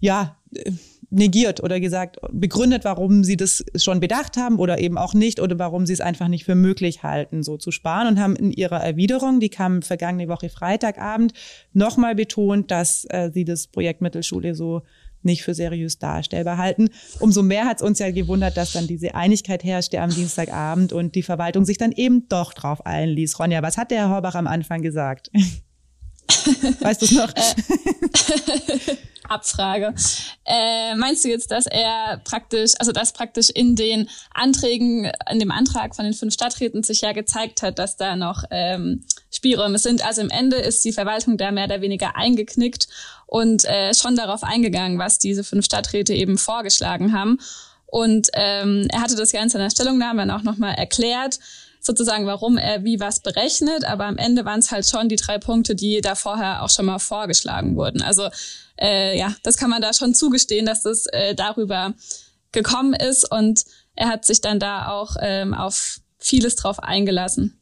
ja 0.00 0.36
äh, 0.54 0.72
negiert 1.10 1.62
oder 1.62 1.80
gesagt, 1.80 2.18
begründet, 2.32 2.84
warum 2.84 3.24
sie 3.24 3.36
das 3.36 3.64
schon 3.76 4.00
bedacht 4.00 4.36
haben 4.36 4.58
oder 4.58 4.78
eben 4.78 4.98
auch 4.98 5.14
nicht 5.14 5.40
oder 5.40 5.58
warum 5.58 5.86
sie 5.86 5.94
es 5.94 6.00
einfach 6.00 6.28
nicht 6.28 6.44
für 6.44 6.54
möglich 6.54 7.02
halten, 7.02 7.42
so 7.42 7.56
zu 7.56 7.70
sparen 7.70 8.08
und 8.08 8.20
haben 8.20 8.36
in 8.36 8.52
ihrer 8.52 8.80
Erwiderung, 8.80 9.40
die 9.40 9.48
kam 9.48 9.80
vergangene 9.80 10.28
Woche 10.28 10.50
Freitagabend, 10.50 11.32
nochmal 11.72 12.14
betont, 12.14 12.70
dass 12.70 13.06
äh, 13.08 13.30
sie 13.32 13.44
das 13.44 13.68
Projekt 13.68 14.02
Mittelschule 14.02 14.54
so 14.54 14.82
nicht 15.28 15.42
für 15.42 15.54
seriös 15.54 15.98
darstellbar 15.98 16.58
halten. 16.58 16.90
Umso 17.20 17.42
mehr 17.42 17.66
hat 17.66 17.76
es 17.76 17.82
uns 17.82 18.00
ja 18.00 18.10
gewundert, 18.10 18.56
dass 18.56 18.72
dann 18.72 18.88
diese 18.88 19.14
Einigkeit 19.14 19.62
herrschte 19.62 20.00
am 20.00 20.10
Dienstagabend 20.10 20.92
und 20.92 21.14
die 21.14 21.22
Verwaltung 21.22 21.64
sich 21.64 21.78
dann 21.78 21.92
eben 21.92 22.28
doch 22.28 22.52
drauf 22.52 22.84
einließ. 22.84 23.38
Ronja, 23.38 23.62
was 23.62 23.76
hat 23.76 23.92
der 23.92 23.98
Herr 23.98 24.08
Horbach 24.10 24.34
am 24.34 24.46
Anfang 24.46 24.82
gesagt? 24.82 25.30
weißt 26.80 27.02
du 27.02 27.06
es 27.06 27.12
noch? 27.12 27.30
Äh, 27.34 28.96
Abfrage. 29.28 29.94
Äh, 30.46 30.94
meinst 30.96 31.24
du 31.24 31.28
jetzt, 31.28 31.50
dass 31.50 31.66
er 31.66 32.20
praktisch, 32.24 32.72
also 32.78 32.92
dass 32.92 33.12
praktisch 33.12 33.50
in 33.50 33.76
den 33.76 34.08
Anträgen, 34.32 35.10
in 35.30 35.38
dem 35.38 35.50
Antrag 35.50 35.94
von 35.94 36.04
den 36.04 36.14
fünf 36.14 36.34
Stadträten 36.34 36.82
sich 36.82 37.02
ja 37.02 37.12
gezeigt 37.12 37.62
hat, 37.62 37.78
dass 37.78 37.96
da 37.96 38.16
noch 38.16 38.44
ähm, 38.50 39.04
Spielräume 39.30 39.78
sind. 39.78 40.04
Also 40.04 40.20
im 40.20 40.30
Ende 40.30 40.56
ist 40.56 40.84
die 40.84 40.92
Verwaltung 40.92 41.36
da 41.36 41.50
mehr 41.50 41.66
oder 41.66 41.80
weniger 41.80 42.16
eingeknickt 42.16 42.88
und 43.26 43.64
äh, 43.64 43.94
schon 43.94 44.16
darauf 44.16 44.42
eingegangen, 44.42 44.98
was 44.98 45.18
diese 45.18 45.44
fünf 45.44 45.64
Stadträte 45.64 46.14
eben 46.14 46.38
vorgeschlagen 46.38 47.12
haben. 47.12 47.38
Und 47.86 48.28
ähm, 48.34 48.86
er 48.90 49.00
hatte 49.00 49.16
das 49.16 49.32
Ganze 49.32 49.58
in 49.58 49.62
der 49.62 49.70
Stellungnahme 49.70 50.26
dann 50.26 50.30
auch 50.30 50.42
nochmal 50.42 50.74
erklärt, 50.74 51.38
sozusagen, 51.80 52.26
warum 52.26 52.58
er 52.58 52.84
wie 52.84 53.00
was 53.00 53.20
berechnet. 53.20 53.84
Aber 53.84 54.04
am 54.06 54.18
Ende 54.18 54.44
waren 54.44 54.60
es 54.60 54.70
halt 54.70 54.86
schon 54.88 55.08
die 55.08 55.16
drei 55.16 55.38
Punkte, 55.38 55.74
die 55.74 56.00
da 56.00 56.14
vorher 56.14 56.62
auch 56.62 56.70
schon 56.70 56.86
mal 56.86 56.98
vorgeschlagen 56.98 57.76
wurden. 57.76 58.02
Also 58.02 58.28
äh, 58.80 59.18
ja, 59.18 59.34
das 59.42 59.56
kann 59.56 59.70
man 59.70 59.82
da 59.82 59.92
schon 59.92 60.14
zugestehen, 60.14 60.66
dass 60.66 60.82
das 60.82 61.06
äh, 61.06 61.34
darüber 61.34 61.94
gekommen 62.52 62.94
ist. 62.94 63.30
Und 63.30 63.64
er 63.94 64.08
hat 64.08 64.24
sich 64.24 64.40
dann 64.40 64.60
da 64.60 64.88
auch 64.88 65.16
ähm, 65.20 65.54
auf 65.54 66.00
vieles 66.18 66.56
drauf 66.56 66.80
eingelassen. 66.80 67.57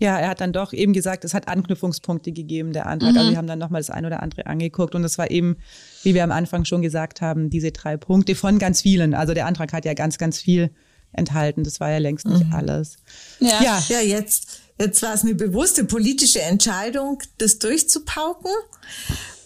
Ja, 0.00 0.18
er 0.18 0.30
hat 0.30 0.40
dann 0.40 0.52
doch 0.52 0.72
eben 0.72 0.94
gesagt, 0.94 1.24
es 1.24 1.34
hat 1.34 1.46
Anknüpfungspunkte 1.46 2.32
gegeben, 2.32 2.72
der 2.72 2.86
Antrag. 2.86 3.08
Also 3.08 3.12
mhm. 3.12 3.18
Also 3.18 3.30
wir 3.32 3.38
haben 3.38 3.46
dann 3.46 3.58
nochmal 3.58 3.82
das 3.82 3.90
ein 3.90 4.06
oder 4.06 4.22
andere 4.22 4.46
angeguckt 4.46 4.94
und 4.94 5.04
es 5.04 5.18
war 5.18 5.30
eben, 5.30 5.58
wie 6.02 6.14
wir 6.14 6.24
am 6.24 6.32
Anfang 6.32 6.64
schon 6.64 6.80
gesagt 6.80 7.20
haben, 7.20 7.50
diese 7.50 7.70
drei 7.70 7.98
Punkte 7.98 8.34
von 8.34 8.58
ganz 8.58 8.80
vielen. 8.80 9.14
Also 9.14 9.34
der 9.34 9.46
Antrag 9.46 9.74
hat 9.74 9.84
ja 9.84 9.92
ganz, 9.92 10.16
ganz 10.16 10.40
viel 10.40 10.70
enthalten. 11.12 11.64
Das 11.64 11.80
war 11.80 11.90
ja 11.90 11.98
längst 11.98 12.26
nicht 12.26 12.46
mhm. 12.46 12.54
alles. 12.54 12.96
Ja, 13.40 13.62
ja, 13.62 13.82
ja 13.88 14.00
jetzt, 14.00 14.60
jetzt 14.78 15.02
war 15.02 15.12
es 15.12 15.22
eine 15.22 15.34
bewusste 15.34 15.84
politische 15.84 16.40
Entscheidung, 16.40 17.18
das 17.36 17.58
durchzupauken. 17.58 18.50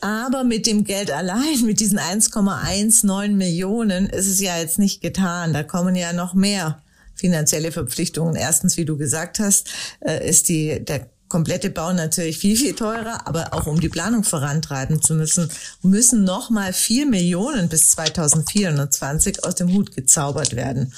Aber 0.01 0.45
mit 0.45 0.67
dem 0.67 0.85
Geld 0.85 1.11
allein, 1.11 1.63
mit 1.65 1.81
diesen 1.81 1.99
1,19 1.99 3.31
Millionen, 3.31 4.07
ist 4.07 4.29
es 4.29 4.39
ja 4.39 4.59
jetzt 4.59 4.79
nicht 4.79 5.01
getan. 5.01 5.53
Da 5.53 5.65
kommen 5.65 5.97
ja 5.97 6.13
noch 6.13 6.35
mehr 6.35 6.81
finanzielle 7.25 7.73
Verpflichtungen. 7.73 8.37
Erstens, 8.37 8.77
wie 8.77 8.85
du 8.85 8.99
gesagt 8.99 9.39
hast, 9.39 9.71
äh, 10.01 10.29
ist 10.29 10.51
die, 10.51 10.85
der 10.85 11.09
komplette 11.31 11.71
Bau 11.71 11.91
natürlich 11.95 12.37
viel, 12.37 12.55
viel 12.55 12.75
teurer, 12.75 13.27
aber 13.27 13.55
auch 13.55 13.67
um 13.67 13.81
die 13.81 13.89
Planung 13.89 14.25
vorantreiben 14.25 15.01
zu 15.01 15.15
müssen, 15.15 15.49
müssen 15.81 16.23
nochmal 16.25 16.75
vier 16.75 17.07
Millionen 17.07 17.71
bis 17.71 17.89
2024 17.93 19.43
aus 19.43 19.55
dem 19.55 19.73
Hut 19.73 19.97
gezaubert 19.97 20.55
werden. 20.55 20.93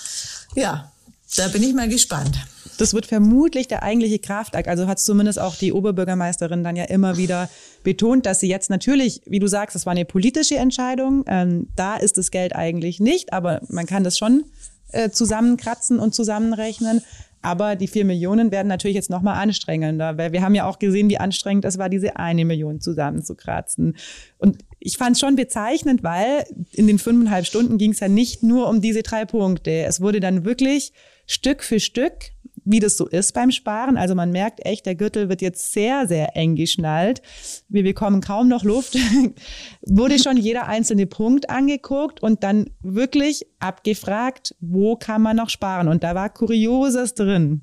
Ja, 0.56 0.90
da 1.36 1.46
bin 1.46 1.62
ich 1.62 1.74
mal 1.74 1.88
gespannt. 1.88 2.36
Das 2.76 2.92
wird 2.92 3.06
vermutlich 3.06 3.68
der 3.68 3.84
eigentliche 3.84 4.18
Kraftakt. 4.18 4.66
Also 4.66 4.88
hat 4.88 4.98
zumindest 4.98 5.38
auch 5.38 5.54
die 5.54 5.72
Oberbürgermeisterin 5.72 6.64
dann 6.64 6.74
ja 6.74 6.86
immer 6.86 7.16
wieder 7.16 7.48
betont, 7.84 8.26
dass 8.26 8.40
sie 8.40 8.48
jetzt 8.48 8.68
natürlich, 8.68 9.22
wie 9.26 9.38
du 9.38 9.46
sagst, 9.46 9.76
das 9.76 9.86
war 9.86 9.92
eine 9.92 10.04
politische 10.04 10.56
Entscheidung. 10.56 11.24
Ähm, 11.28 11.68
da 11.76 11.94
ist 11.94 12.18
das 12.18 12.32
Geld 12.32 12.56
eigentlich 12.56 12.98
nicht, 12.98 13.32
aber 13.32 13.60
man 13.68 13.86
kann 13.86 14.02
das 14.02 14.18
schon 14.18 14.44
äh, 14.92 15.10
zusammenkratzen 15.10 15.98
und 15.98 16.14
zusammenrechnen. 16.14 17.02
Aber 17.42 17.76
die 17.76 17.86
vier 17.86 18.04
Millionen 18.04 18.50
werden 18.50 18.66
natürlich 18.66 18.96
jetzt 18.96 19.10
nochmal 19.10 19.40
anstrengender, 19.40 20.18
weil 20.18 20.32
wir 20.32 20.42
haben 20.42 20.56
ja 20.56 20.66
auch 20.66 20.80
gesehen, 20.80 21.08
wie 21.08 21.18
anstrengend 21.18 21.64
es 21.64 21.78
war, 21.78 21.88
diese 21.88 22.16
eine 22.16 22.44
Million 22.44 22.80
zusammenzukratzen. 22.80 23.96
Und 24.38 24.58
ich 24.80 24.96
fand 24.96 25.12
es 25.12 25.20
schon 25.20 25.36
bezeichnend, 25.36 26.02
weil 26.02 26.44
in 26.72 26.88
den 26.88 26.98
fünfeinhalb 26.98 27.46
Stunden 27.46 27.78
ging 27.78 27.92
es 27.92 28.00
ja 28.00 28.08
nicht 28.08 28.42
nur 28.42 28.68
um 28.68 28.80
diese 28.80 29.02
drei 29.02 29.24
Punkte. 29.26 29.70
Es 29.84 30.00
wurde 30.00 30.18
dann 30.18 30.44
wirklich 30.44 30.92
Stück 31.26 31.62
für 31.62 31.78
Stück 31.78 32.32
wie 32.66 32.80
das 32.80 32.96
so 32.96 33.06
ist 33.06 33.32
beim 33.32 33.50
Sparen. 33.50 33.96
Also 33.96 34.14
man 34.14 34.30
merkt 34.30 34.66
echt, 34.66 34.84
der 34.84 34.96
Gürtel 34.96 35.30
wird 35.30 35.40
jetzt 35.40 35.72
sehr, 35.72 36.06
sehr 36.06 36.36
eng 36.36 36.56
geschnallt. 36.56 37.22
Wir 37.68 37.84
bekommen 37.84 38.20
kaum 38.20 38.48
noch 38.48 38.64
Luft. 38.64 38.98
Wurde 39.86 40.18
schon 40.18 40.36
jeder 40.36 40.66
einzelne 40.66 41.06
Punkt 41.06 41.48
angeguckt 41.48 42.20
und 42.20 42.42
dann 42.42 42.68
wirklich 42.82 43.46
abgefragt, 43.60 44.54
wo 44.60 44.96
kann 44.96 45.22
man 45.22 45.36
noch 45.36 45.48
sparen? 45.48 45.88
Und 45.88 46.02
da 46.02 46.14
war 46.14 46.28
Kurioses 46.28 47.14
drin. 47.14 47.62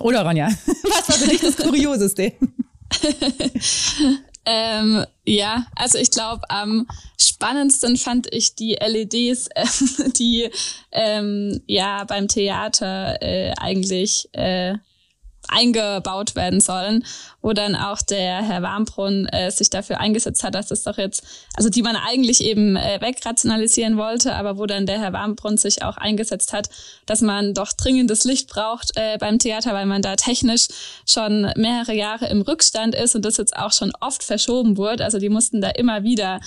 Oder 0.00 0.24
Ronja, 0.24 0.48
was 0.82 1.08
war 1.08 1.16
für 1.16 1.28
dich 1.28 1.40
das 1.40 1.56
Kurioseste? 1.56 2.34
Ähm, 4.46 5.06
ja, 5.24 5.66
also 5.74 5.98
ich 5.98 6.10
glaube, 6.10 6.42
am 6.50 6.86
spannendsten 7.18 7.96
fand 7.96 8.32
ich 8.32 8.54
die 8.54 8.74
LEDs, 8.74 9.48
äh, 9.54 9.64
die 10.16 10.50
ähm, 10.92 11.62
ja 11.66 12.04
beim 12.04 12.28
Theater 12.28 13.20
äh, 13.22 13.52
eigentlich 13.58 14.28
äh, 14.32 14.74
eingebaut 15.48 16.34
werden 16.36 16.60
sollen, 16.60 17.04
wo 17.42 17.52
dann 17.52 17.76
auch 17.76 18.00
der 18.02 18.42
Herr 18.42 18.62
Warmbrunn 18.62 19.26
äh, 19.26 19.50
sich 19.50 19.70
dafür 19.70 20.00
eingesetzt 20.00 20.44
hat, 20.44 20.54
dass 20.54 20.70
es 20.70 20.82
doch 20.82 20.98
jetzt, 20.98 21.24
also 21.54 21.68
die 21.68 21.82
man 21.82 21.96
eigentlich 21.96 22.42
eben 22.42 22.76
äh, 22.76 23.00
wegrationalisieren 23.00 23.96
wollte, 23.96 24.34
aber 24.34 24.58
wo 24.58 24.66
dann 24.66 24.86
der 24.86 25.00
Herr 25.00 25.12
Warmbrunn 25.12 25.56
sich 25.56 25.82
auch 25.82 25.96
eingesetzt 25.96 26.52
hat, 26.52 26.70
dass 27.06 27.20
man 27.20 27.54
doch 27.54 27.72
dringendes 27.72 28.24
Licht 28.24 28.48
braucht 28.48 28.92
äh, 28.96 29.18
beim 29.18 29.38
Theater, 29.38 29.74
weil 29.74 29.86
man 29.86 30.02
da 30.02 30.16
technisch 30.16 30.68
schon 31.06 31.50
mehrere 31.56 31.94
Jahre 31.94 32.26
im 32.28 32.42
Rückstand 32.42 32.94
ist 32.94 33.14
und 33.14 33.24
das 33.24 33.36
jetzt 33.36 33.56
auch 33.56 33.72
schon 33.72 33.92
oft 34.00 34.22
verschoben 34.22 34.76
wurde. 34.76 35.04
Also 35.04 35.18
die 35.18 35.28
mussten 35.28 35.60
da 35.60 35.70
immer 35.70 36.02
wieder 36.02 36.40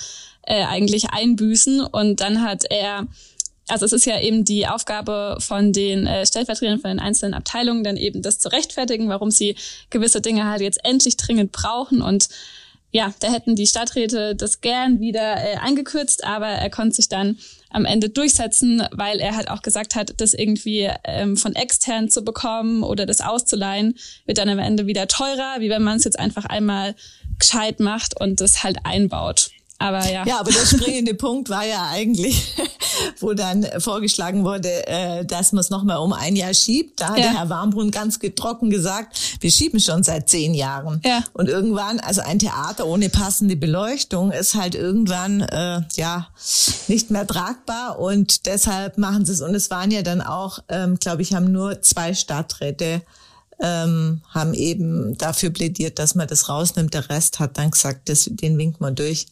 äh, 0.48 0.64
eigentlich 0.64 1.10
einbüßen 1.10 1.82
und 1.82 2.20
dann 2.20 2.42
hat 2.42 2.64
er 2.70 3.06
also 3.68 3.84
es 3.84 3.92
ist 3.92 4.06
ja 4.06 4.20
eben 4.20 4.44
die 4.44 4.66
Aufgabe 4.66 5.36
von 5.40 5.72
den 5.72 6.06
äh, 6.06 6.26
Stellvertretern 6.26 6.80
von 6.80 6.90
den 6.90 7.00
einzelnen 7.00 7.34
Abteilungen, 7.34 7.84
dann 7.84 7.96
eben 7.96 8.22
das 8.22 8.38
zu 8.38 8.48
rechtfertigen, 8.50 9.08
warum 9.08 9.30
sie 9.30 9.56
gewisse 9.90 10.20
Dinge 10.20 10.46
halt 10.46 10.60
jetzt 10.60 10.84
endlich 10.84 11.16
dringend 11.16 11.52
brauchen. 11.52 12.02
Und 12.02 12.28
ja, 12.90 13.12
da 13.20 13.30
hätten 13.30 13.54
die 13.54 13.66
Stadträte 13.66 14.34
das 14.34 14.60
gern 14.60 15.00
wieder 15.00 15.36
äh, 15.36 15.56
eingekürzt, 15.56 16.24
aber 16.24 16.46
er 16.46 16.70
konnte 16.70 16.96
sich 16.96 17.08
dann 17.08 17.38
am 17.70 17.84
Ende 17.84 18.08
durchsetzen, 18.08 18.82
weil 18.92 19.20
er 19.20 19.36
halt 19.36 19.50
auch 19.50 19.60
gesagt 19.60 19.94
hat, 19.94 20.14
das 20.18 20.32
irgendwie 20.32 20.90
ähm, 21.04 21.36
von 21.36 21.54
extern 21.54 22.08
zu 22.08 22.24
bekommen 22.24 22.82
oder 22.82 23.04
das 23.04 23.20
auszuleihen, 23.20 23.98
wird 24.24 24.38
dann 24.38 24.48
am 24.48 24.58
Ende 24.58 24.86
wieder 24.86 25.06
teurer, 25.06 25.56
wie 25.60 25.68
wenn 25.68 25.82
man 25.82 25.98
es 25.98 26.04
jetzt 26.04 26.18
einfach 26.18 26.46
einmal 26.46 26.94
gescheit 27.38 27.78
macht 27.78 28.18
und 28.18 28.40
das 28.40 28.62
halt 28.62 28.78
einbaut. 28.84 29.50
Aber 29.78 30.04
ja. 30.10 30.26
Ja, 30.26 30.40
aber 30.40 30.50
der 30.50 30.66
springende 30.66 31.14
Punkt 31.14 31.50
war 31.50 31.64
ja 31.64 31.86
eigentlich, 31.88 32.56
wo 33.20 33.32
dann 33.32 33.64
vorgeschlagen 33.78 34.44
wurde, 34.44 34.86
äh, 34.88 35.24
dass 35.24 35.52
man 35.52 35.60
es 35.60 35.70
nochmal 35.70 35.98
um 35.98 36.12
ein 36.12 36.34
Jahr 36.34 36.52
schiebt. 36.52 37.00
Da 37.00 37.10
hat 37.10 37.18
ja. 37.18 37.22
der 37.24 37.38
Herr 37.38 37.48
Warmbrunn 37.48 37.92
ganz 37.92 38.18
getrocken 38.18 38.70
gesagt, 38.70 39.18
wir 39.40 39.50
schieben 39.52 39.78
schon 39.78 40.02
seit 40.02 40.28
zehn 40.28 40.52
Jahren. 40.54 41.00
Ja. 41.04 41.22
Und 41.32 41.48
irgendwann, 41.48 42.00
also 42.00 42.22
ein 42.22 42.40
Theater 42.40 42.86
ohne 42.86 43.08
passende 43.08 43.54
Beleuchtung 43.54 44.32
ist 44.32 44.56
halt 44.56 44.74
irgendwann 44.74 45.42
äh, 45.42 45.82
ja 45.94 46.28
nicht 46.88 47.12
mehr 47.12 47.26
tragbar 47.26 48.00
und 48.00 48.46
deshalb 48.46 48.98
machen 48.98 49.24
sie 49.24 49.32
es. 49.32 49.40
Und 49.40 49.54
es 49.54 49.70
waren 49.70 49.92
ja 49.92 50.02
dann 50.02 50.22
auch, 50.22 50.58
ähm, 50.68 50.98
glaube 50.98 51.22
ich, 51.22 51.34
haben 51.34 51.52
nur 51.52 51.82
zwei 51.82 52.14
Stadträte 52.14 53.02
ähm, 53.60 54.22
haben 54.28 54.54
eben 54.54 55.18
dafür 55.18 55.50
plädiert, 55.50 55.98
dass 55.98 56.14
man 56.14 56.28
das 56.28 56.48
rausnimmt. 56.48 56.94
Der 56.94 57.08
Rest 57.10 57.40
hat 57.40 57.58
dann 57.58 57.70
gesagt, 57.70 58.08
das, 58.08 58.28
den 58.30 58.58
winkt 58.58 58.80
man 58.80 58.94
durch. 58.94 59.26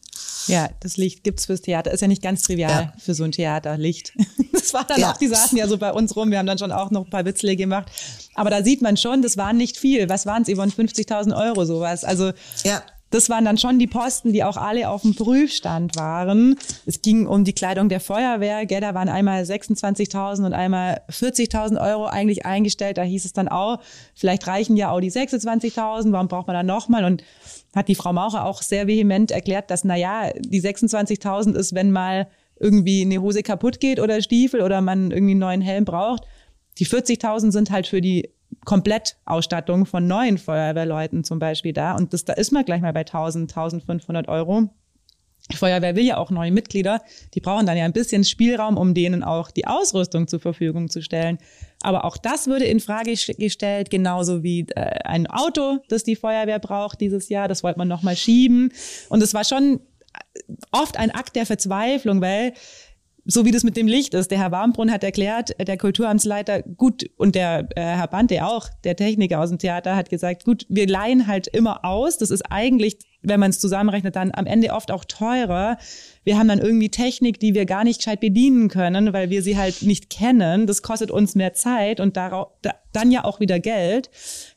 Ja, 0.47 0.69
das 0.81 0.97
Licht 0.97 1.25
gibt's 1.25 1.47
fürs 1.47 1.61
Theater. 1.61 1.91
Ist 1.91 2.01
ja 2.01 2.09
nicht 2.09 2.23
ganz 2.23 2.43
trivial 2.43 2.71
ja. 2.71 2.93
für 2.99 3.15
so 3.15 3.25
ein 3.25 3.33
Theater, 3.33 3.77
Licht. 3.79 4.13
Das 4.67 4.75
war 4.75 4.83
dann 4.83 4.99
ja. 4.99 5.13
auch, 5.13 5.17
die 5.17 5.29
saßen 5.29 5.57
ja 5.57 5.69
so 5.69 5.79
bei 5.79 5.93
uns 5.93 6.17
rum. 6.17 6.33
Wir 6.33 6.41
haben 6.41 6.47
dann 6.47 6.59
schon 6.59 6.73
auch 6.73 6.91
noch 6.91 7.05
ein 7.05 7.11
paar 7.11 7.25
Witzle 7.25 7.55
gemacht. 7.55 7.87
Aber 8.35 8.51
da 8.51 8.65
sieht 8.65 8.83
man 8.83 8.97
schon, 8.97 9.23
das 9.23 9.37
waren 9.37 9.57
nicht 9.57 9.77
viel. 9.77 10.09
Was 10.09 10.27
waren 10.27 10.43
es? 10.43 10.49
Über 10.49 10.65
50.000 10.65 11.41
Euro 11.41 11.65
sowas. 11.65 12.03
Also 12.03 12.33
ja 12.65 12.83
das 13.11 13.31
waren 13.31 13.45
dann 13.45 13.57
schon 13.57 13.79
die 13.79 13.87
Posten, 13.87 14.33
die 14.33 14.43
auch 14.43 14.57
alle 14.57 14.89
auf 14.91 15.03
dem 15.03 15.15
Prüfstand 15.15 15.97
waren. 15.97 16.57
Es 16.87 17.03
ging 17.03 17.27
um 17.27 17.45
die 17.45 17.53
Kleidung 17.53 17.89
der 17.89 18.01
Feuerwehr. 18.01 18.67
Gell, 18.67 18.81
da 18.81 18.95
waren 18.95 19.09
einmal 19.09 19.43
26.000 19.43 20.45
und 20.45 20.53
einmal 20.53 21.01
40.000 21.11 21.81
Euro 21.81 22.07
eigentlich 22.07 22.45
eingestellt. 22.45 22.99
Da 22.99 23.03
hieß 23.03 23.25
es 23.25 23.33
dann 23.33 23.49
auch, 23.49 23.79
vielleicht 24.15 24.47
reichen 24.47 24.77
ja 24.77 24.91
auch 24.91 25.01
die 25.01 25.13
26.000. 25.13 26.11
Warum 26.11 26.29
braucht 26.29 26.49
man 26.49 26.55
dann 26.55 26.67
nochmal? 26.67 27.05
Und 27.05 27.23
hat 27.75 27.89
die 27.89 27.95
Frau 27.95 28.13
Maucher 28.13 28.45
auch 28.45 28.63
sehr 28.63 28.87
vehement 28.89 29.31
erklärt, 29.31 29.71
dass, 29.71 29.85
na 29.85 29.97
ja, 29.97 30.31
die 30.39 30.61
26.000 30.61 31.55
ist, 31.55 31.75
wenn 31.75 31.93
mal 31.93 32.27
irgendwie 32.59 33.03
eine 33.03 33.21
Hose 33.21 33.43
kaputt 33.43 33.81
geht 33.81 34.01
oder 34.01 34.21
Stiefel 34.21 34.63
oder 34.63 34.81
man 34.81 35.11
irgendwie 35.11 35.33
einen 35.33 35.41
neuen 35.41 35.61
Helm 35.61 35.85
braucht. 35.85 36.25
Die 36.79 36.87
40.000 36.87 37.53
sind 37.53 37.71
halt 37.71 37.87
für 37.87 38.01
die 38.01 38.31
Komplettausstattung 38.67 39.87
von 39.87 40.07
neuen 40.07 40.37
Feuerwehrleuten 40.37 41.25
zum 41.25 41.39
Beispiel 41.39 41.73
da. 41.73 41.95
Und 41.95 42.13
das, 42.13 42.27
da 42.27 42.35
ist 42.35 42.53
man 42.53 42.67
gleich 42.67 42.83
mal 42.83 42.93
bei 42.93 43.01
1000, 43.01 43.51
1500 43.51 44.29
Euro. 44.29 44.69
Die 45.53 45.57
Feuerwehr 45.57 45.95
will 45.95 46.05
ja 46.05 46.17
auch 46.17 46.31
neue 46.31 46.51
Mitglieder. 46.51 47.03
Die 47.35 47.41
brauchen 47.41 47.67
dann 47.67 47.77
ja 47.77 47.85
ein 47.85 47.93
bisschen 47.93 48.25
Spielraum, 48.25 48.77
um 48.77 48.95
denen 48.95 49.23
auch 49.23 49.53
die 49.53 49.67
Ausrüstung 49.67 50.27
zur 50.27 50.41
Verfügung 50.41 50.91
zu 50.91 51.01
stellen. 51.01 51.39
Aber 51.83 52.05
auch 52.05 52.17
das 52.17 52.49
würde 52.49 52.65
in 52.65 52.81
Frage 52.81 53.15
gestellt, 53.39 53.91
genauso 53.91 54.43
wie 54.43 54.67
äh, 54.75 54.81
ein 55.05 55.29
Auto, 55.29 55.79
das 55.89 56.03
die 56.03 56.17
Feuerwehr 56.17 56.59
braucht 56.59 57.01
dieses 57.01 57.29
Jahr. 57.29 57.47
Das 57.47 57.63
wollte 57.63 57.79
man 57.79 57.87
nochmal 57.87 58.17
schieben. 58.17 58.73
Und 59.09 59.23
es 59.23 59.33
war 59.35 59.45
schon 59.45 59.81
oft 60.73 60.97
ein 60.97 61.13
Akt 61.13 61.37
der 61.37 61.47
Verzweiflung, 61.47 62.21
weil 62.21 62.53
so 63.27 63.45
wie 63.45 63.51
das 63.51 63.65
mit 63.65 63.77
dem 63.77 63.87
Licht 63.87 64.15
ist. 64.15 64.31
Der 64.31 64.39
Herr 64.39 64.53
Warmbrunn 64.53 64.91
hat 64.91 65.05
erklärt, 65.05 65.55
der 65.59 65.77
Kulturamtsleiter, 65.77 66.63
gut, 66.63 67.11
und 67.17 67.35
der 67.35 67.69
äh, 67.77 67.81
Herr 67.81 68.07
Bante 68.07 68.45
auch, 68.47 68.69
der 68.85 68.97
Techniker 68.97 69.41
aus 69.41 69.51
dem 69.51 69.59
Theater, 69.59 69.97
hat 69.97 70.09
gesagt, 70.09 70.45
gut, 70.45 70.65
wir 70.69 70.87
leihen 70.87 71.27
halt 71.27 71.49
immer 71.49 71.85
aus. 71.85 72.19
Das 72.19 72.31
ist 72.31 72.43
eigentlich, 72.51 72.99
wenn 73.27 73.41
man 73.41 73.51
es 73.51 73.61
zusammenrechnet, 73.61 74.17
dann 74.17 74.31
am 74.33 74.47
Ende 74.47 74.71
oft 74.71 74.91
auch 74.91 75.05
teurer. 75.05 75.79
Wir 76.25 76.39
haben 76.39 76.49
dann 76.49 76.59
irgendwie 76.59 76.89
Technik, 76.89 77.39
die 77.41 77.55
wir 77.55 77.67
gar 77.67 77.85
nicht 77.85 77.99
gescheit 77.99 78.21
bedienen 78.21 78.69
können, 78.69 79.13
weil 79.13 79.31
wir 79.31 79.43
sie 79.43 79.57
halt 79.57 79.83
nicht 79.83 80.11
kennen. 80.11 80.67
Das 80.67 80.83
kostet 80.83 81.11
uns 81.11 81.35
mehr 81.35 81.53
Zeit 81.53 82.01
und 82.01 82.17
darauf, 82.17 82.49
da, 82.63 82.75
dann 82.93 83.11
ja 83.11 83.25
auch 83.25 83.41
wieder 83.41 83.61
Geld. 83.61 84.11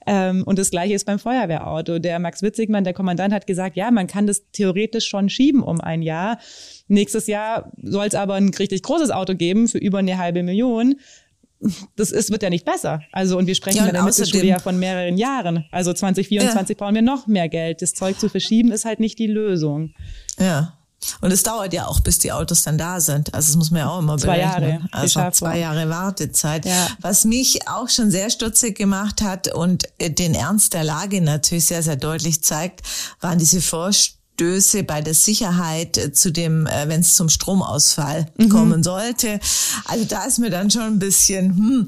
Ähm, 0.08 0.44
und 0.44 0.58
das 0.60 0.72
Gleiche 0.72 0.94
ist 0.94 1.06
beim 1.06 1.20
Feuerwehrauto. 1.20 2.00
Der 2.00 2.20
Max 2.20 2.42
Witzigmann, 2.42 2.84
der 2.84 2.94
Kommandant, 2.94 3.34
hat 3.34 3.48
gesagt, 3.48 3.76
ja, 3.76 3.92
man 3.92 4.08
kann 4.08 4.28
das 4.28 4.44
theoretisch 4.52 5.08
schon 5.08 5.30
schieben 5.30 5.62
um 5.62 5.82
ein 5.82 6.02
Jahr. 6.02 6.40
Nächstes 6.88 7.28
Jahr 7.28 7.72
soll 7.82 8.08
es 8.08 8.16
aber 8.16 8.36
ein 8.36 8.50
richtig 8.50 8.84
großes 8.84 9.12
Auto 9.12 9.36
geben 9.36 9.68
für 9.68 9.78
über 9.78 10.00
eine 10.00 10.18
halbe 10.18 10.44
Million. 10.44 10.96
Das 11.96 12.12
ist, 12.12 12.32
wird 12.32 12.42
ja 12.42 12.50
nicht 12.50 12.66
besser. 12.66 13.02
Also, 13.12 13.38
und 13.38 13.46
wir 13.46 13.56
sprechen 13.56 13.80
ja, 13.80 13.88
in 13.88 13.94
der 13.94 14.04
Mittelschule 14.04 14.46
ja 14.46 14.60
von 14.60 14.80
mehreren 14.80 15.18
Jahren. 15.18 15.66
Also 15.72 15.92
2024 15.92 16.78
ja. 16.78 16.86
brauchen 16.86 16.96
wir 16.96 17.02
noch 17.02 17.28
mehr 17.28 17.50
Geld. 17.50 17.82
Das 17.82 17.94
Zeug 17.94 18.20
zu 18.20 18.30
verschieben 18.30 18.72
ist 18.72 18.86
halt 18.86 19.00
nicht 19.00 19.20
die 19.20 19.28
Lösung. 19.28 19.94
Ja. 20.40 20.74
Und 21.22 21.32
es 21.32 21.44
dauert 21.44 21.74
ja 21.74 21.88
auch, 21.88 22.02
bis 22.02 22.20
die 22.20 22.32
Autos 22.32 22.64
dann 22.64 22.78
da 22.78 23.00
sind. 23.00 23.34
Also 23.34 23.48
das 23.48 23.56
muss 23.56 23.72
man 23.72 23.82
ja 23.82 23.90
auch 23.90 24.00
immer 24.00 24.18
zwei 24.18 24.38
berechnen. 24.38 24.70
Jahre. 24.70 24.90
Also 24.92 25.32
zwei 25.32 25.60
Jahre 25.60 25.90
Wartezeit. 25.90 26.66
Ja. 26.66 26.88
Was 27.00 27.24
mich 27.26 27.68
auch 27.68 27.88
schon 27.90 28.12
sehr 28.12 28.30
stutzig 28.30 28.78
gemacht 28.78 29.22
hat 29.22 29.54
und 29.54 29.84
den 30.02 30.36
Ernst 30.36 30.74
der 30.74 30.84
Lage 30.84 31.22
natürlich 31.22 31.66
sehr, 31.66 31.84
sehr 31.84 31.96
deutlich 31.96 32.44
zeigt, 32.44 32.82
waren 33.22 33.40
diese 33.40 33.62
Vorstellungen, 33.62 34.19
Stöße 34.40 34.84
bei 34.84 35.02
der 35.02 35.14
Sicherheit 35.14 35.98
äh, 35.98 36.14
zu 36.14 36.32
dem, 36.32 36.66
äh, 36.66 36.88
wenn 36.88 37.02
es 37.02 37.14
zum 37.14 37.28
Stromausfall 37.28 38.28
mhm. 38.38 38.48
kommen 38.48 38.84
sollte. 38.84 39.42
Also 39.84 40.06
da 40.06 40.24
ist 40.24 40.40
mir 40.40 40.50
dann 40.50 40.72
schon 40.72 40.84
ein 40.84 41.00
bisschen, 41.00 41.58
hm, 41.58 41.88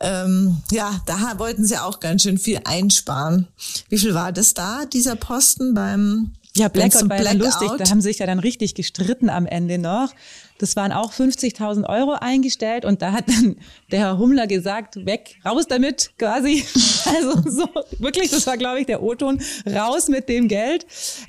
ähm, 0.00 0.58
ja, 0.70 1.00
da 1.06 1.38
wollten 1.38 1.64
sie 1.64 1.78
auch 1.78 1.98
ganz 2.00 2.24
schön 2.24 2.36
viel 2.36 2.60
einsparen. 2.64 3.48
Wie 3.88 3.96
viel 3.96 4.12
war 4.12 4.32
das 4.32 4.52
da, 4.52 4.84
dieser 4.84 5.16
Posten 5.16 5.72
beim 5.72 6.32
Ja, 6.58 6.68
Blackout 6.68 7.08
war 7.08 7.22
ja 7.22 7.32
lustig. 7.32 7.70
Da 7.78 7.88
haben 7.88 8.00
sich 8.00 8.18
ja 8.18 8.26
dann 8.26 8.40
richtig 8.40 8.74
gestritten 8.74 9.30
am 9.30 9.46
Ende 9.46 9.78
noch. 9.78 10.12
Das 10.58 10.74
waren 10.74 10.90
auch 10.90 11.12
50.000 11.12 11.88
Euro 11.88 12.16
eingestellt 12.20 12.84
und 12.84 13.00
da 13.00 13.12
hat 13.12 13.28
dann 13.28 13.56
der 13.92 14.00
Herr 14.00 14.18
Hummler 14.18 14.48
gesagt, 14.48 14.96
weg, 15.06 15.36
raus 15.44 15.66
damit, 15.68 16.10
quasi. 16.18 16.64
Also 17.08 17.40
so, 17.48 17.66
wirklich, 18.00 18.30
das 18.30 18.46
war, 18.46 18.58
glaube 18.58 18.80
ich, 18.80 18.86
der 18.86 19.02
O-Ton, 19.02 19.40
raus 19.66 20.08
mit 20.08 20.28
dem 20.28 20.46
Geld 20.46 20.84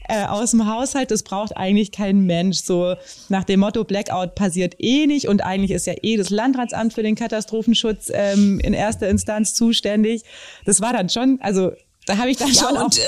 äh, 0.09 0.25
aus 0.25 0.51
dem 0.51 0.65
Haushalt. 0.65 1.09
Das 1.09 1.23
braucht 1.23 1.55
eigentlich 1.55 1.91
kein 1.91 2.25
Mensch. 2.25 2.57
So 2.57 2.95
nach 3.29 3.45
dem 3.45 3.61
Motto, 3.61 3.85
Blackout 3.85 4.35
passiert 4.35 4.75
eh 4.79 5.07
nicht 5.07 5.29
und 5.29 5.41
eigentlich 5.41 5.71
ist 5.71 5.87
ja 5.87 5.93
eh 6.01 6.17
das 6.17 6.31
Landratsamt 6.31 6.93
für 6.93 7.03
den 7.03 7.15
Katastrophenschutz 7.15 8.11
ähm, 8.13 8.59
in 8.59 8.73
erster 8.73 9.07
Instanz 9.07 9.53
zuständig. 9.53 10.23
Das 10.65 10.81
war 10.81 10.91
dann 10.91 11.07
schon, 11.07 11.39
also 11.41 11.71
da 12.09 12.17
habe 12.17 12.31
ich 12.31 12.37
dann 12.37 12.51
ja, 12.51 12.55
schon 12.55 12.77
und, 12.77 12.97
äh, 12.97 13.01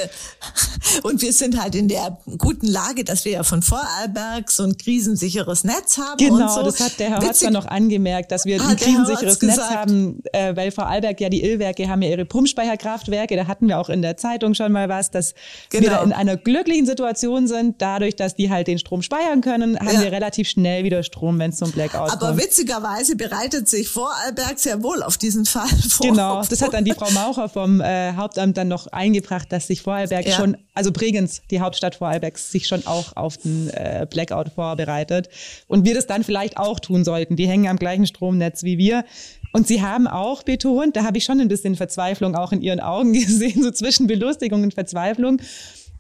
und 1.04 1.22
wir 1.22 1.34
sind 1.34 1.60
halt 1.60 1.74
in 1.74 1.88
der 1.88 2.18
guten 2.38 2.68
Lage, 2.68 3.04
dass 3.04 3.26
wir 3.26 3.32
ja 3.32 3.44
von 3.44 3.64
Vorarlberg 3.64 4.52
so 4.52 4.64
ein 4.64 4.78
krisensicheres 4.78 5.64
Netz 5.64 5.98
haben. 5.98 6.18
Genau, 6.18 6.56
so. 6.56 6.64
das 6.64 6.80
hat 6.80 7.00
der 7.00 7.10
Herr 7.10 7.22
Hotzmann 7.22 7.54
noch 7.54 7.66
angemerkt, 7.66 8.32
dass 8.32 8.46
wir 8.46 8.62
ein 8.62 8.78
krisensicheres 8.78 9.42
Netz 9.42 9.58
haben, 9.58 10.22
äh, 10.34 10.56
weil 10.56 10.72
Vorarlberg 10.72 11.20
ja 11.20 11.30
die 11.30 11.44
Illwerke 11.44 11.90
haben 11.90 12.04
ja 12.04 12.10
ihre 12.10 12.26
Pumpspeicherkraftwerke. 12.26 13.36
Da 13.36 13.48
hatten 13.48 13.68
wir 13.68 13.80
auch 13.80 13.90
in 13.90 14.04
der 14.04 14.18
Zeitung 14.18 14.54
schon 14.54 14.72
mal 14.72 14.88
was, 14.88 15.10
dass 15.10 15.34
genau. 15.70 15.84
wir 15.84 15.90
da 15.90 16.04
in 16.04 16.14
einer 16.14 16.38
glücklichen 16.38 16.86
Situation 16.86 17.48
sind. 17.48 17.82
Dadurch, 17.82 18.16
dass 18.16 18.36
die 18.36 18.52
halt 18.52 18.68
den 18.68 18.78
Strom 18.78 19.02
speichern 19.02 19.42
können, 19.42 19.80
haben 19.80 19.96
ja. 19.96 20.02
wir 20.02 20.12
relativ 20.12 20.48
schnell 20.48 20.84
wieder 20.84 21.02
Strom, 21.02 21.40
wenn 21.40 21.50
es 21.50 21.58
zum 21.58 21.72
Blackout 21.72 22.12
Aber 22.12 22.28
kommt. 22.28 22.42
witzigerweise 22.42 23.16
bereitet 23.16 23.68
sich 23.68 23.90
Vorarlberg 23.90 24.60
sehr 24.60 24.84
wohl 24.84 25.02
auf 25.02 25.18
diesen 25.18 25.46
Fall 25.46 25.68
vor. 25.90 26.06
Genau, 26.06 26.44
das 26.44 26.62
hat 26.62 26.74
dann 26.74 26.86
die 26.86 26.94
Frau 26.94 27.10
Maucher 27.10 27.50
vom 27.50 27.82
äh, 27.82 28.14
Hauptamt 28.14 28.58
dann 28.58 28.68
noch 28.68 28.91
eingebracht, 28.94 29.52
dass 29.52 29.68
sich 29.68 29.82
Vorarlberg 29.82 30.26
ja. 30.26 30.36
schon, 30.36 30.58
also 30.74 30.92
Bregenz, 30.92 31.42
die 31.50 31.60
Hauptstadt 31.62 31.96
Vorarlbergs, 31.96 32.52
sich 32.52 32.68
schon 32.68 32.86
auch 32.86 33.16
auf 33.16 33.38
den 33.38 33.70
äh, 33.70 34.06
Blackout 34.10 34.50
vorbereitet. 34.50 35.30
Und 35.68 35.86
wir 35.86 35.94
das 35.96 36.08
dann 36.08 36.24
vielleicht 36.24 36.58
auch 36.58 36.80
tun 36.80 37.04
sollten. 37.04 37.36
Die 37.36 37.48
hängen 37.48 37.68
am 37.68 37.78
gleichen 37.78 38.06
Stromnetz 38.06 38.64
wie 38.64 38.78
wir. 38.78 39.06
Und 39.54 39.68
sie 39.68 39.82
haben 39.82 40.08
auch 40.08 40.44
betont, 40.44 40.96
da 40.96 41.04
habe 41.04 41.18
ich 41.18 41.26
schon 41.26 41.42
ein 41.42 41.48
bisschen 41.48 41.76
Verzweiflung 41.76 42.36
auch 42.36 42.52
in 42.52 42.62
ihren 42.62 42.80
Augen 42.80 43.14
gesehen, 43.14 43.64
so 43.64 43.72
zwischen 43.72 44.08
Belustigung 44.08 44.64
und 44.64 44.74
Verzweiflung. 44.74 45.42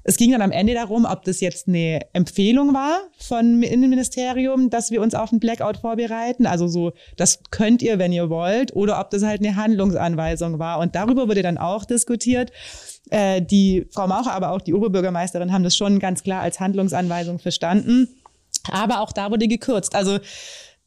Es 0.03 0.17
ging 0.17 0.31
dann 0.31 0.41
am 0.41 0.51
Ende 0.51 0.73
darum, 0.73 1.05
ob 1.05 1.23
das 1.23 1.41
jetzt 1.41 1.67
eine 1.67 2.01
Empfehlung 2.13 2.73
war 2.73 3.01
vom 3.19 3.61
Innenministerium, 3.61 4.69
dass 4.69 4.91
wir 4.91 5.01
uns 5.01 5.13
auf 5.13 5.31
einen 5.31 5.39
Blackout 5.39 5.77
vorbereiten. 5.77 6.45
Also 6.45 6.67
so, 6.67 6.93
das 7.17 7.39
könnt 7.51 7.81
ihr, 7.81 7.99
wenn 7.99 8.11
ihr 8.11 8.29
wollt, 8.29 8.75
oder 8.75 8.99
ob 8.99 9.11
das 9.11 9.23
halt 9.23 9.41
eine 9.41 9.55
Handlungsanweisung 9.55 10.59
war. 10.59 10.79
Und 10.79 10.95
darüber 10.95 11.27
wurde 11.27 11.43
dann 11.43 11.57
auch 11.57 11.85
diskutiert. 11.85 12.51
Äh, 13.09 13.41
die 13.41 13.87
Frau 13.91 14.07
Maucher, 14.07 14.33
aber 14.33 14.51
auch 14.51 14.61
die 14.61 14.73
Oberbürgermeisterin 14.73 15.51
haben 15.51 15.63
das 15.63 15.75
schon 15.75 15.99
ganz 15.99 16.23
klar 16.23 16.41
als 16.41 16.59
Handlungsanweisung 16.59 17.39
verstanden. 17.39 18.07
Aber 18.71 19.01
auch 19.01 19.11
da 19.11 19.31
wurde 19.31 19.47
gekürzt. 19.47 19.95
Also 19.95 20.19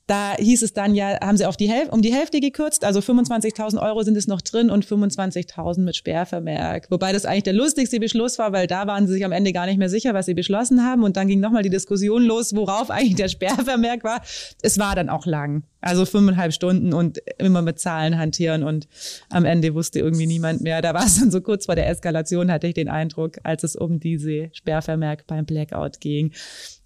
da 0.07 0.35
hieß 0.37 0.63
es 0.63 0.73
dann 0.75 0.95
ja, 0.95 1.19
haben 1.21 1.37
sie 1.37 1.47
auf 1.47 1.57
die 1.57 1.69
Häl 1.69 1.89
um 1.91 2.03
die 2.03 2.13
Hälfte 2.13 2.41
gekürzt, 2.41 2.85
also 2.85 3.01
25.000 3.01 3.81
Euro 3.81 4.03
sind 4.03 4.17
es 4.17 4.27
noch 4.27 4.43
drin 4.43 4.71
und 4.71 4.85
25.000 4.85 5.81
mit 5.81 5.97
Sperrvermerk. 5.97 6.91
Wobei 6.91 7.13
das 7.13 7.25
eigentlich 7.25 7.45
der 7.45 7.55
lustigste 7.55 7.99
Beschluss 8.01 8.39
war, 8.39 8.53
weil 8.53 8.67
da 8.67 8.87
waren 8.87 9.07
sie 9.07 9.15
sich 9.15 9.25
am 9.25 9.33
Ende 9.33 9.53
gar 9.53 9.67
nicht 9.67 9.79
mehr 9.79 9.89
sicher, 9.89 10.13
was 10.13 10.27
sie 10.27 10.35
beschlossen 10.35 10.85
haben. 10.85 11.05
Und 11.05 11.17
dann 11.17 11.29
ging 11.29 11.41
nochmal 11.41 11.63
die 11.63 11.71
Diskussion 11.71 12.23
los, 12.23 12.55
worauf 12.55 12.91
eigentlich 12.91 13.17
der 13.17 13.29
Sperrvermerk 13.29 14.05
war. 14.05 14.21
Es 14.63 14.79
war 14.79 14.95
dann 14.95 15.09
auch 15.09 15.27
lang. 15.27 15.65
Also 15.85 16.07
fünfeinhalb 16.07 16.55
Stunden 16.55 16.95
und 16.95 17.19
immer 17.37 17.61
mit 17.61 17.79
Zahlen 17.79 18.17
hantieren 18.17 18.63
und 18.63 18.89
am 19.29 19.45
Ende 19.45 19.75
wusste 19.75 19.99
irgendwie 19.99 20.27
niemand 20.27 20.63
mehr. 20.63 20.81
Da 20.81 20.95
war 20.95 21.05
es 21.05 21.21
dann 21.21 21.31
so 21.31 21.43
kurz 21.43 21.67
vor 21.67 21.75
der 21.75 21.91
Eskalation, 21.91 22.51
hatte 22.51 22.67
ich 22.67 22.75
den 22.75 22.89
Eindruck, 22.89 23.39
als 23.43 23.65
es 23.65 23.77
um 23.77 24.01
diese 24.01 24.49
Sperrvermerk 24.55 25.27
beim 25.27 25.45
Blackout 25.45 26.01
ging. 26.01 26.33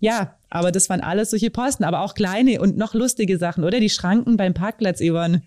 Ja, 0.00 0.34
aber 0.50 0.72
das 0.72 0.90
waren 0.90 1.00
alles 1.00 1.30
solche 1.30 1.50
Posten, 1.50 1.84
aber 1.84 2.00
auch 2.00 2.14
kleine 2.14 2.60
und 2.60 2.76
noch 2.76 2.92
lustige 2.92 3.38
Sachen, 3.38 3.62
oder? 3.62 3.78
Die 3.78 3.88
Schranken 3.88 4.36
beim 4.36 4.52
Parkplatz, 4.52 5.00
Yvonne. 5.00 5.42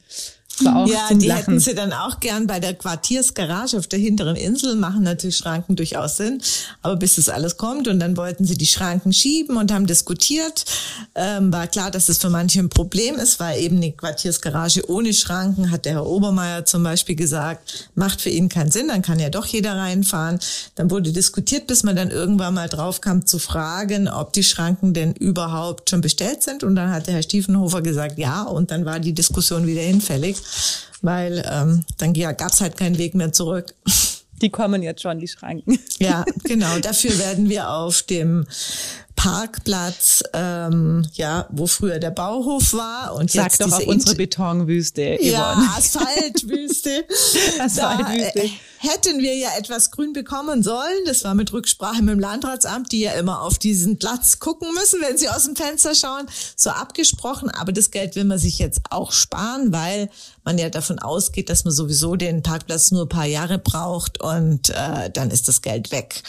War 0.65 0.75
auch 0.77 0.87
ja, 0.87 1.07
die 1.11 1.27
Lachen. 1.27 1.39
hätten 1.39 1.59
sie 1.59 1.75
dann 1.75 1.93
auch 1.93 2.19
gern 2.19 2.47
bei 2.47 2.59
der 2.59 2.73
Quartiersgarage 2.73 3.77
auf 3.77 3.87
der 3.87 3.99
hinteren 3.99 4.35
Insel, 4.35 4.75
machen 4.75 5.03
natürlich 5.03 5.37
Schranken 5.37 5.75
durchaus 5.75 6.17
Sinn. 6.17 6.41
Aber 6.81 6.95
bis 6.95 7.15
das 7.15 7.29
alles 7.29 7.57
kommt 7.57 7.87
und 7.87 7.99
dann 7.99 8.17
wollten 8.17 8.45
sie 8.45 8.57
die 8.57 8.67
Schranken 8.67 9.13
schieben 9.13 9.57
und 9.57 9.71
haben 9.71 9.87
diskutiert, 9.87 10.65
ähm, 11.15 11.51
war 11.51 11.67
klar, 11.67 11.91
dass 11.91 12.09
es 12.09 12.17
für 12.17 12.29
manche 12.29 12.59
ein 12.59 12.69
Problem 12.69 13.15
ist, 13.15 13.39
weil 13.39 13.59
eben 13.61 13.77
eine 13.77 13.91
Quartiersgarage 13.91 14.89
ohne 14.89 15.13
Schranken, 15.13 15.71
hat 15.71 15.85
der 15.85 15.93
Herr 15.93 16.05
Obermeier 16.05 16.65
zum 16.65 16.83
Beispiel 16.83 17.15
gesagt, 17.15 17.89
macht 17.95 18.21
für 18.21 18.29
ihn 18.29 18.49
keinen 18.49 18.71
Sinn, 18.71 18.87
dann 18.87 19.01
kann 19.01 19.19
ja 19.19 19.29
doch 19.29 19.45
jeder 19.45 19.75
reinfahren. 19.75 20.39
Dann 20.75 20.91
wurde 20.91 21.11
diskutiert, 21.11 21.67
bis 21.67 21.83
man 21.83 21.95
dann 21.95 22.11
irgendwann 22.11 22.53
mal 22.53 22.69
drauf 22.69 23.01
kam 23.01 23.25
zu 23.25 23.39
fragen, 23.39 24.07
ob 24.07 24.33
die 24.33 24.43
Schranken 24.43 24.93
denn 24.93 25.13
überhaupt 25.13 25.89
schon 25.89 26.01
bestellt 26.01 26.43
sind. 26.43 26.63
Und 26.63 26.75
dann 26.75 26.91
hat 26.91 27.07
der 27.07 27.15
Herr 27.15 27.23
Stiefenhofer 27.23 27.81
gesagt, 27.81 28.17
ja, 28.17 28.43
und 28.43 28.71
dann 28.71 28.85
war 28.85 28.99
die 28.99 29.13
Diskussion 29.13 29.67
wieder 29.67 29.81
hinfällig 29.81 30.37
weil 31.01 31.43
ähm, 31.49 31.85
dann 31.97 32.13
ja, 32.15 32.31
gab 32.31 32.51
es 32.51 32.61
halt 32.61 32.77
keinen 32.77 32.97
Weg 32.97 33.15
mehr 33.15 33.31
zurück. 33.33 33.73
Die 34.41 34.49
kommen 34.49 34.81
jetzt 34.81 35.01
schon, 35.01 35.19
die 35.19 35.27
Schranken. 35.27 35.79
Ja, 35.99 36.25
genau. 36.43 36.79
Dafür 36.79 37.17
werden 37.19 37.47
wir 37.47 37.69
auf 37.69 38.01
dem 38.01 38.47
Parkplatz, 39.21 40.23
ähm, 40.33 41.07
ja, 41.13 41.45
wo 41.51 41.67
früher 41.67 41.99
der 41.99 42.09
Bauhof 42.09 42.73
war 42.73 43.13
und 43.13 43.29
Sag 43.29 43.43
jetzt 43.43 43.61
doch 43.61 43.71
auf 43.71 43.85
unsere 43.85 44.15
Betonwüste. 44.15 45.17
Yvonne. 45.19 45.31
Ja, 45.31 45.75
Asphaltwüste. 45.77 47.05
Asphaltwüste. 47.59 48.39
Äh, 48.39 48.49
hätten 48.79 49.19
wir 49.19 49.35
ja 49.35 49.49
etwas 49.59 49.91
grün 49.91 50.13
bekommen 50.13 50.63
sollen. 50.63 51.05
Das 51.05 51.23
war 51.23 51.35
mit 51.35 51.53
Rücksprache 51.53 52.01
mit 52.01 52.13
dem 52.13 52.19
Landratsamt, 52.19 52.91
die 52.91 53.01
ja 53.01 53.11
immer 53.11 53.43
auf 53.43 53.59
diesen 53.59 53.99
Platz 53.99 54.39
gucken 54.39 54.73
müssen, 54.73 55.01
wenn 55.01 55.19
sie 55.19 55.29
aus 55.29 55.45
dem 55.45 55.55
Fenster 55.55 55.93
schauen. 55.93 56.25
So 56.55 56.71
abgesprochen. 56.71 57.51
Aber 57.51 57.71
das 57.73 57.91
Geld 57.91 58.15
will 58.15 58.25
man 58.25 58.39
sich 58.39 58.57
jetzt 58.57 58.81
auch 58.89 59.11
sparen, 59.11 59.71
weil 59.71 60.09
man 60.43 60.57
ja 60.57 60.69
davon 60.69 60.97
ausgeht, 60.97 61.49
dass 61.49 61.63
man 61.63 61.73
sowieso 61.73 62.15
den 62.15 62.41
Parkplatz 62.41 62.89
nur 62.89 63.03
ein 63.03 63.09
paar 63.09 63.27
Jahre 63.27 63.59
braucht 63.59 64.19
und 64.19 64.71
äh, 64.71 65.11
dann 65.11 65.29
ist 65.29 65.47
das 65.47 65.61
Geld 65.61 65.91
weg. 65.91 66.23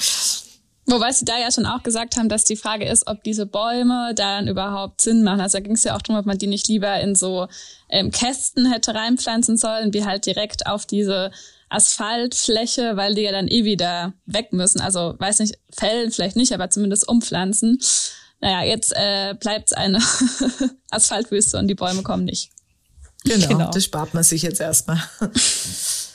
Wobei 0.86 1.12
sie 1.12 1.24
da 1.24 1.38
ja 1.38 1.50
schon 1.52 1.66
auch 1.66 1.82
gesagt 1.84 2.16
haben, 2.16 2.28
dass 2.28 2.44
die 2.44 2.56
Frage 2.56 2.88
ist, 2.88 3.06
ob 3.06 3.22
diese 3.22 3.46
Bäume 3.46 4.14
dann 4.16 4.48
überhaupt 4.48 5.00
Sinn 5.00 5.22
machen. 5.22 5.40
Also 5.40 5.58
da 5.58 5.62
ging 5.62 5.74
es 5.74 5.84
ja 5.84 5.96
auch 5.96 6.02
darum, 6.02 6.20
ob 6.20 6.26
man 6.26 6.38
die 6.38 6.48
nicht 6.48 6.66
lieber 6.66 7.00
in 7.00 7.14
so 7.14 7.46
ähm, 7.88 8.10
Kästen 8.10 8.70
hätte 8.70 8.94
reinpflanzen 8.94 9.56
sollen, 9.56 9.94
wie 9.94 10.04
halt 10.04 10.26
direkt 10.26 10.66
auf 10.66 10.84
diese 10.84 11.30
Asphaltfläche, 11.68 12.96
weil 12.96 13.14
die 13.14 13.22
ja 13.22 13.32
dann 13.32 13.48
eh 13.48 13.64
wieder 13.64 14.12
weg 14.26 14.52
müssen. 14.52 14.80
Also 14.80 15.14
weiß 15.18 15.38
nicht, 15.38 15.56
fällen 15.70 16.10
vielleicht 16.10 16.36
nicht, 16.36 16.52
aber 16.52 16.68
zumindest 16.68 17.08
umpflanzen. 17.08 17.78
Naja, 18.40 18.64
jetzt 18.64 18.92
äh, 18.96 19.34
bleibt 19.38 19.76
eine 19.76 20.00
Asphaltwüste 20.90 21.58
und 21.58 21.68
die 21.68 21.76
Bäume 21.76 22.02
kommen 22.02 22.24
nicht. 22.24 22.50
Genau, 23.24 23.46
genau, 23.46 23.70
das 23.70 23.84
spart 23.84 24.14
man 24.14 24.24
sich 24.24 24.42
jetzt 24.42 24.60
erstmal. 24.60 25.00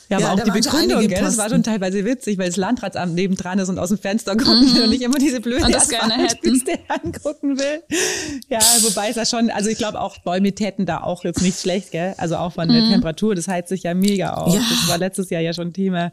Ja, 0.10 0.18
aber 0.18 0.34
auch 0.34 0.44
die 0.44 0.52
Begründung, 0.52 1.08
gell, 1.08 1.20
das 1.20 1.38
war 1.38 1.50
schon 1.50 1.64
teilweise 1.64 2.06
witzig, 2.06 2.38
weil 2.38 2.48
das 2.48 2.56
Landratsamt 2.56 3.14
nebendran 3.14 3.60
ist 3.60 3.70
und 3.70 3.78
aus 3.78 3.90
dem 3.90 3.98
Fenster 3.98 4.38
gucken 4.38 4.74
mhm. 4.74 4.84
und 4.84 4.90
nicht 4.90 5.02
immer 5.02 5.18
diese 5.18 5.42
blöde 5.42 5.66
Asphaltpiste 5.66 6.80
angucken 6.88 7.58
will. 7.58 7.84
Ja, 8.48 8.60
wobei 8.82 9.10
es 9.10 9.18
ja 9.18 9.26
schon, 9.26 9.50
also 9.50 9.70
ich 9.70 9.78
glaube 9.78 10.00
auch 10.00 10.18
Bäume 10.20 10.54
täten 10.54 10.86
da 10.86 11.02
auch 11.02 11.24
jetzt 11.24 11.42
nicht 11.42 11.60
schlecht, 11.60 11.92
gell? 11.92 12.16
Also 12.18 12.38
auch 12.38 12.54
von 12.54 12.70
der 12.70 12.84
mhm. 12.84 12.92
Temperatur, 12.92 13.36
das 13.36 13.48
heizt 13.48 13.70
sich 13.70 13.84
ja 13.84 13.94
mega 13.94 14.34
auf. 14.34 14.54
Ja. 14.54 14.62
Das 14.62 14.88
war 14.88 14.98
letztes 14.98 15.30
Jahr 15.30 15.42
ja 15.42 15.54
schon 15.54 15.74
Thema. 15.74 16.12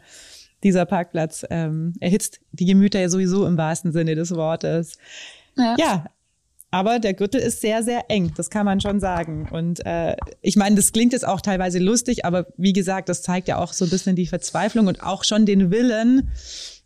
Dieser 0.63 0.85
Parkplatz 0.85 1.45
ähm, 1.49 1.93
erhitzt 1.99 2.39
die 2.51 2.65
Gemüter 2.65 2.99
ja 2.99 3.09
sowieso 3.09 3.45
im 3.45 3.57
wahrsten 3.57 3.93
Sinne 3.93 4.15
des 4.15 4.31
Wortes. 4.31 4.97
Ja. 5.57 5.75
ja, 5.77 6.05
aber 6.75 6.99
der 6.99 7.13
Gürtel 7.13 7.39
ist 7.39 7.61
sehr, 7.61 7.83
sehr 7.83 8.03
eng, 8.09 8.33
das 8.35 8.49
kann 8.49 8.65
man 8.65 8.81
schon 8.81 8.99
sagen. 8.99 9.47
Und 9.49 9.85
äh, 9.85 10.17
ich 10.41 10.57
meine, 10.57 10.75
das 10.75 10.91
klingt 10.91 11.13
jetzt 11.13 11.25
auch 11.25 11.39
teilweise 11.39 11.79
lustig, 11.79 12.25
aber 12.25 12.47
wie 12.57 12.73
gesagt, 12.73 13.07
das 13.07 13.21
zeigt 13.21 13.47
ja 13.47 13.59
auch 13.59 13.71
so 13.71 13.85
ein 13.85 13.89
bisschen 13.89 14.17
die 14.17 14.27
Verzweiflung 14.27 14.87
und 14.87 15.01
auch 15.01 15.23
schon 15.23 15.45
den 15.45 15.71
Willen, 15.71 16.31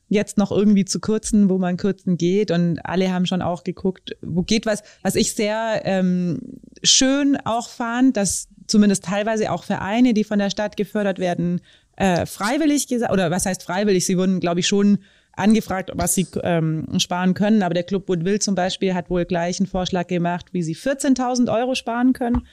jetzt 0.07 0.37
noch 0.37 0.51
irgendwie 0.51 0.85
zu 0.85 0.99
kürzen, 0.99 1.49
wo 1.49 1.57
man 1.57 1.77
kürzen 1.77 2.17
geht. 2.17 2.51
Und 2.51 2.77
alle 2.85 3.11
haben 3.11 3.25
schon 3.25 3.41
auch 3.41 3.63
geguckt, 3.63 4.15
wo 4.21 4.43
geht 4.43 4.67
was. 4.67 4.83
Was 5.01 5.15
ich 5.15 5.33
sehr 5.33 5.81
ähm, 5.85 6.39
schön 6.83 7.35
auch 7.43 7.67
fand, 7.67 8.15
dass 8.15 8.47
zumindest 8.67 9.05
teilweise 9.05 9.51
auch 9.51 9.63
Vereine, 9.63 10.13
die 10.13 10.23
von 10.23 10.37
der 10.37 10.51
Stadt 10.51 10.77
gefördert 10.77 11.17
werden, 11.17 11.61
äh, 11.95 12.27
freiwillig 12.27 12.85
gesagt, 12.87 13.11
oder 13.11 13.31
was 13.31 13.47
heißt 13.47 13.63
freiwillig? 13.63 14.05
Sie 14.05 14.19
wurden, 14.19 14.39
glaube 14.39 14.59
ich, 14.59 14.67
schon 14.67 14.99
angefragt, 15.39 15.91
was 15.95 16.13
sie 16.13 16.27
ähm, 16.43 16.85
sparen 16.99 17.33
können. 17.33 17.63
Aber 17.63 17.73
der 17.73 17.83
Club 17.83 18.07
Woodville 18.07 18.39
zum 18.39 18.55
Beispiel 18.55 18.93
hat 18.93 19.09
wohl 19.09 19.25
gleich 19.25 19.59
einen 19.59 19.67
Vorschlag 19.67 20.07
gemacht, 20.07 20.47
wie 20.51 20.63
sie 20.63 20.75
14.000 20.75 21.53
Euro 21.53 21.75
sparen 21.75 22.13
können. 22.13 22.45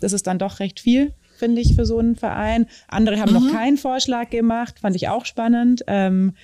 Das 0.00 0.12
ist 0.12 0.26
dann 0.26 0.38
doch 0.38 0.58
recht 0.60 0.80
viel, 0.80 1.12
finde 1.38 1.60
ich, 1.60 1.74
für 1.74 1.86
so 1.86 1.98
einen 1.98 2.16
Verein. 2.16 2.66
Andere 2.88 3.20
haben 3.20 3.32
mhm. 3.32 3.46
noch 3.46 3.52
keinen 3.52 3.76
Vorschlag 3.76 4.30
gemacht, 4.30 4.80
fand 4.80 4.96
ich 4.96 5.08
auch 5.08 5.26
spannend. 5.26 5.84
Ähm, 5.86 6.34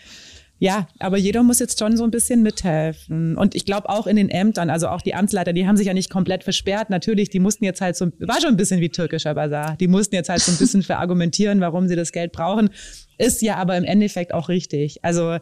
ja, 0.61 0.89
aber 0.99 1.19
jeder 1.19 1.45
muss 1.45 1.61
jetzt 1.61 1.79
schon 1.79 1.97
so 1.97 2.03
ein 2.03 2.11
bisschen 2.11 2.43
mithelfen. 2.43 3.37
Und 3.37 3.55
ich 3.55 3.65
glaube 3.65 3.89
auch 3.89 4.09
in 4.09 4.17
den 4.17 4.29
Ämtern, 4.29 4.71
also 4.71 4.89
auch 4.89 5.03
die 5.03 5.15
Amtsleiter, 5.15 5.53
die 5.53 5.69
haben 5.69 5.77
sich 5.77 5.87
ja 5.87 5.95
nicht 5.95 6.11
komplett 6.11 6.43
versperrt. 6.43 6.91
Natürlich, 6.91 7.31
die 7.31 7.39
mussten 7.39 7.65
jetzt 7.65 7.81
halt 7.81 7.95
so, 7.95 8.07
war 8.19 8.41
schon 8.41 8.51
ein 8.51 8.57
bisschen 8.57 8.81
wie 8.81 8.89
türkischer 8.89 9.35
Bazar. 9.35 9.77
Die 9.79 9.87
mussten 9.87 10.17
jetzt 10.17 10.29
halt 10.29 10.41
so 10.41 10.51
ein 10.51 10.59
bisschen 10.59 10.83
verargumentieren, 10.85 11.61
warum 11.61 11.87
sie 11.87 11.95
das 11.95 12.11
Geld 12.11 12.33
brauchen. 12.33 12.71
Ist 13.19 13.41
ja 13.41 13.57
aber 13.57 13.77
im 13.77 13.85
Endeffekt 13.85 14.35
auch 14.35 14.49
richtig. 14.49 15.05
Also 15.05 15.39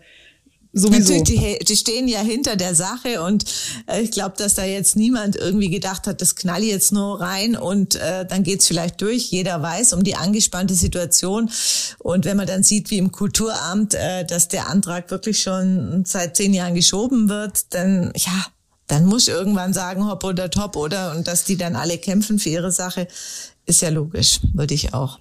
Sowieso. 0.78 1.14
Natürlich, 1.14 1.58
die, 1.58 1.64
die 1.64 1.76
stehen 1.76 2.06
ja 2.06 2.20
hinter 2.20 2.54
der 2.54 2.74
Sache 2.74 3.22
und 3.22 3.46
äh, 3.86 4.02
ich 4.02 4.10
glaube, 4.10 4.34
dass 4.36 4.56
da 4.56 4.64
jetzt 4.64 4.94
niemand 4.94 5.34
irgendwie 5.34 5.70
gedacht 5.70 6.06
hat, 6.06 6.20
das 6.20 6.36
knall 6.36 6.62
jetzt 6.62 6.92
nur 6.92 7.18
rein 7.18 7.56
und 7.56 7.94
äh, 7.94 8.26
dann 8.26 8.42
geht's 8.42 8.66
vielleicht 8.66 9.00
durch. 9.00 9.30
Jeder 9.30 9.62
weiß 9.62 9.94
um 9.94 10.04
die 10.04 10.16
angespannte 10.16 10.74
Situation 10.74 11.50
und 12.00 12.26
wenn 12.26 12.36
man 12.36 12.46
dann 12.46 12.62
sieht, 12.62 12.90
wie 12.90 12.98
im 12.98 13.10
Kulturamt, 13.10 13.94
äh, 13.94 14.26
dass 14.26 14.48
der 14.48 14.68
Antrag 14.68 15.10
wirklich 15.10 15.40
schon 15.40 16.04
seit 16.04 16.36
zehn 16.36 16.52
Jahren 16.52 16.74
geschoben 16.74 17.30
wird, 17.30 17.72
dann 17.72 18.12
ja, 18.14 18.46
dann 18.86 19.06
muss 19.06 19.28
irgendwann 19.28 19.72
sagen, 19.72 20.06
hopp 20.06 20.24
oder 20.24 20.50
top, 20.50 20.76
oder? 20.76 21.16
Und 21.16 21.26
dass 21.26 21.44
die 21.44 21.56
dann 21.56 21.74
alle 21.74 21.96
kämpfen 21.96 22.38
für 22.38 22.50
ihre 22.50 22.70
Sache, 22.70 23.08
ist 23.64 23.80
ja 23.80 23.88
logisch, 23.88 24.40
würde 24.52 24.74
ich 24.74 24.92
auch. 24.92 25.20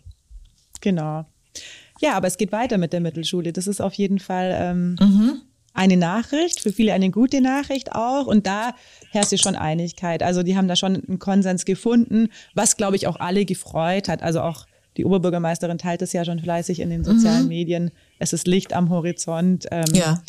Genau. 0.81 1.25
Ja, 2.01 2.13
aber 2.13 2.27
es 2.27 2.37
geht 2.37 2.51
weiter 2.51 2.77
mit 2.77 2.93
der 2.93 2.99
Mittelschule. 2.99 3.53
Das 3.53 3.67
ist 3.67 3.81
auf 3.81 3.93
jeden 3.93 4.19
Fall 4.19 4.55
ähm, 4.59 4.95
mhm. 4.99 5.41
eine 5.73 5.97
Nachricht, 5.97 6.59
für 6.59 6.71
viele 6.71 6.93
eine 6.93 7.09
gute 7.09 7.41
Nachricht 7.41 7.93
auch. 7.93 8.27
Und 8.27 8.47
da 8.47 8.75
herrscht 9.11 9.31
ja 9.31 9.37
schon 9.37 9.55
Einigkeit. 9.55 10.21
Also 10.21 10.43
die 10.43 10.57
haben 10.57 10.67
da 10.67 10.75
schon 10.75 10.95
einen 10.95 11.19
Konsens 11.19 11.65
gefunden, 11.65 12.29
was, 12.53 12.77
glaube 12.77 12.95
ich, 12.95 13.07
auch 13.07 13.19
alle 13.19 13.45
gefreut 13.45 14.09
hat. 14.09 14.21
Also 14.21 14.41
auch 14.41 14.65
die 14.97 15.05
Oberbürgermeisterin 15.05 15.77
teilt 15.77 16.01
es 16.01 16.13
ja 16.13 16.23
schon 16.25 16.39
fleißig 16.39 16.79
in 16.79 16.89
den 16.89 17.03
sozialen 17.03 17.43
mhm. 17.43 17.49
Medien. 17.49 17.91
Es 18.19 18.33
ist 18.33 18.47
Licht 18.47 18.73
am 18.73 18.89
Horizont. 18.89 19.65
Ähm, 19.71 19.85
ja. 19.93 20.21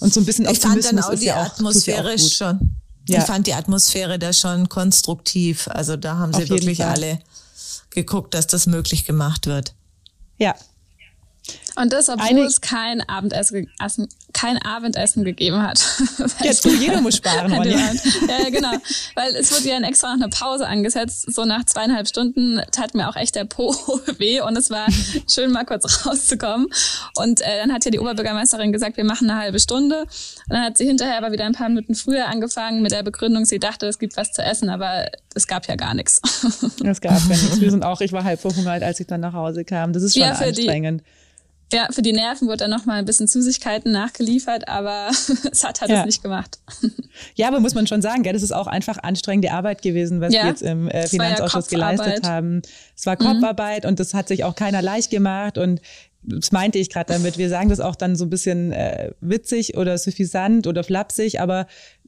Und 0.00 0.12
so 0.12 0.20
ein 0.20 0.26
bisschen 0.26 0.48
ich 0.48 0.58
fand 0.58 0.84
dann 0.84 0.98
auch 0.98 1.14
die 1.14 1.26
ja 1.26 1.42
auch, 1.42 1.46
Atmosphäre 1.46 2.12
ja 2.12 2.18
schon. 2.18 2.76
Ja. 3.08 3.18
Ich 3.18 3.24
fand 3.24 3.46
die 3.46 3.54
Atmosphäre 3.54 4.18
da 4.18 4.32
schon 4.32 4.68
konstruktiv. 4.68 5.68
Also 5.68 5.96
da 5.96 6.18
haben 6.18 6.32
sie 6.32 6.48
wirklich 6.48 6.84
alle 6.84 7.18
geguckt, 7.90 8.34
dass 8.34 8.46
das 8.46 8.66
möglich 8.66 9.04
gemacht 9.04 9.46
wird. 9.46 9.74
Ja, 10.38 10.54
und 11.76 11.92
das, 11.92 12.08
obwohl 12.08 12.26
Eine, 12.26 12.42
es 12.42 12.60
kein 12.60 13.00
Abendessen, 13.08 13.68
kein 14.32 14.58
Abendessen 14.58 15.24
gegeben 15.24 15.62
hat. 15.62 15.82
Jetzt 16.42 16.64
du, 16.64 16.70
jeder 16.70 17.00
muss 17.00 17.16
sparen, 17.16 17.52
Ronja. 17.54 17.78
Ja, 17.78 18.50
genau. 18.50 18.72
Weil 19.14 19.34
es 19.36 19.52
wurde 19.52 19.68
ja 19.68 19.76
in 19.76 19.84
extra 19.84 20.14
noch 20.14 20.22
eine 20.22 20.28
Pause 20.28 20.66
angesetzt. 20.66 21.32
So 21.32 21.44
nach 21.44 21.64
zweieinhalb 21.64 22.08
Stunden 22.08 22.60
tat 22.72 22.94
mir 22.94 23.08
auch 23.08 23.16
echt 23.16 23.34
der 23.34 23.44
Po 23.44 23.74
weh 24.18 24.40
und 24.40 24.56
es 24.56 24.70
war 24.70 24.86
schön, 25.32 25.52
mal 25.52 25.64
kurz 25.64 26.06
rauszukommen. 26.06 26.66
Und 27.16 27.40
äh, 27.40 27.58
dann 27.60 27.72
hat 27.72 27.84
ja 27.84 27.90
die 27.90 27.98
Oberbürgermeisterin 27.98 28.72
gesagt, 28.72 28.96
wir 28.96 29.04
machen 29.04 29.30
eine 29.30 29.40
halbe 29.40 29.60
Stunde. 29.60 30.02
Und 30.02 30.08
dann 30.50 30.62
hat 30.62 30.76
sie 30.76 30.86
hinterher 30.86 31.18
aber 31.18 31.32
wieder 31.32 31.44
ein 31.44 31.52
paar 31.52 31.68
Minuten 31.68 31.94
früher 31.94 32.26
angefangen 32.26 32.82
mit 32.82 32.92
der 32.92 33.02
Begründung, 33.02 33.44
sie 33.44 33.58
dachte, 33.58 33.86
es 33.86 33.98
gibt 33.98 34.16
was 34.16 34.32
zu 34.32 34.42
essen, 34.42 34.68
aber 34.68 35.06
es 35.34 35.46
gab 35.46 35.66
ja 35.68 35.76
gar 35.76 35.94
nichts. 35.94 36.20
Es 36.84 37.00
gab 37.00 37.12
ja 37.12 37.28
nichts. 37.28 37.60
Wir 37.60 37.70
sind 37.70 37.84
auch, 37.84 38.00
ich 38.00 38.12
war 38.12 38.24
halb 38.24 38.40
verhungert, 38.40 38.82
als 38.82 39.00
ich 39.00 39.06
dann 39.06 39.20
nach 39.20 39.32
Hause 39.32 39.64
kam. 39.64 39.92
Das 39.92 40.02
ist 40.02 40.14
schon 40.14 40.22
ja, 40.22 40.32
anstrengend. 40.32 41.00
Die, 41.00 41.20
ja, 41.72 41.88
für 41.90 42.02
die 42.02 42.12
Nerven 42.12 42.48
wurde 42.48 42.58
dann 42.58 42.70
noch 42.70 42.84
mal 42.84 42.94
ein 42.94 43.04
bisschen 43.04 43.26
Süßigkeiten 43.26 43.92
nachgeliefert, 43.92 44.68
aber 44.68 45.10
es 45.52 45.64
hat 45.64 45.80
halt 45.80 45.90
ja. 45.90 46.00
es 46.00 46.06
nicht 46.06 46.22
gemacht. 46.22 46.58
Ja, 47.34 47.48
aber 47.48 47.60
muss 47.60 47.74
man 47.74 47.86
schon 47.86 48.00
sagen, 48.00 48.22
gell, 48.22 48.32
das 48.32 48.42
ist 48.42 48.52
auch 48.52 48.66
einfach 48.66 48.98
anstrengende 49.02 49.52
Arbeit 49.52 49.82
gewesen, 49.82 50.20
was 50.20 50.32
ja. 50.32 50.42
wir 50.42 50.50
jetzt 50.50 50.62
im 50.62 50.88
äh, 50.88 51.06
Finanzausschuss 51.06 51.70
ja 51.70 51.76
geleistet 51.76 52.26
haben. 52.26 52.62
Es 52.96 53.04
war 53.04 53.16
Kopfarbeit 53.16 53.84
mhm. 53.84 53.90
und 53.90 54.00
das 54.00 54.14
hat 54.14 54.28
sich 54.28 54.44
auch 54.44 54.54
keiner 54.54 54.80
leicht 54.80 55.10
gemacht 55.10 55.58
und 55.58 55.80
das 56.22 56.52
meinte 56.52 56.78
ich 56.78 56.90
gerade 56.90 57.12
damit. 57.12 57.36
Wir 57.36 57.48
sagen 57.48 57.68
das 57.68 57.80
auch 57.80 57.96
dann 57.96 58.16
so 58.16 58.24
ein 58.24 58.30
bisschen 58.30 58.72
äh, 58.72 59.12
witzig 59.20 59.76
oder 59.76 59.98
suffisant 59.98 60.66
oder 60.66 60.84
flapsig, 60.84 61.40
aber 61.40 61.66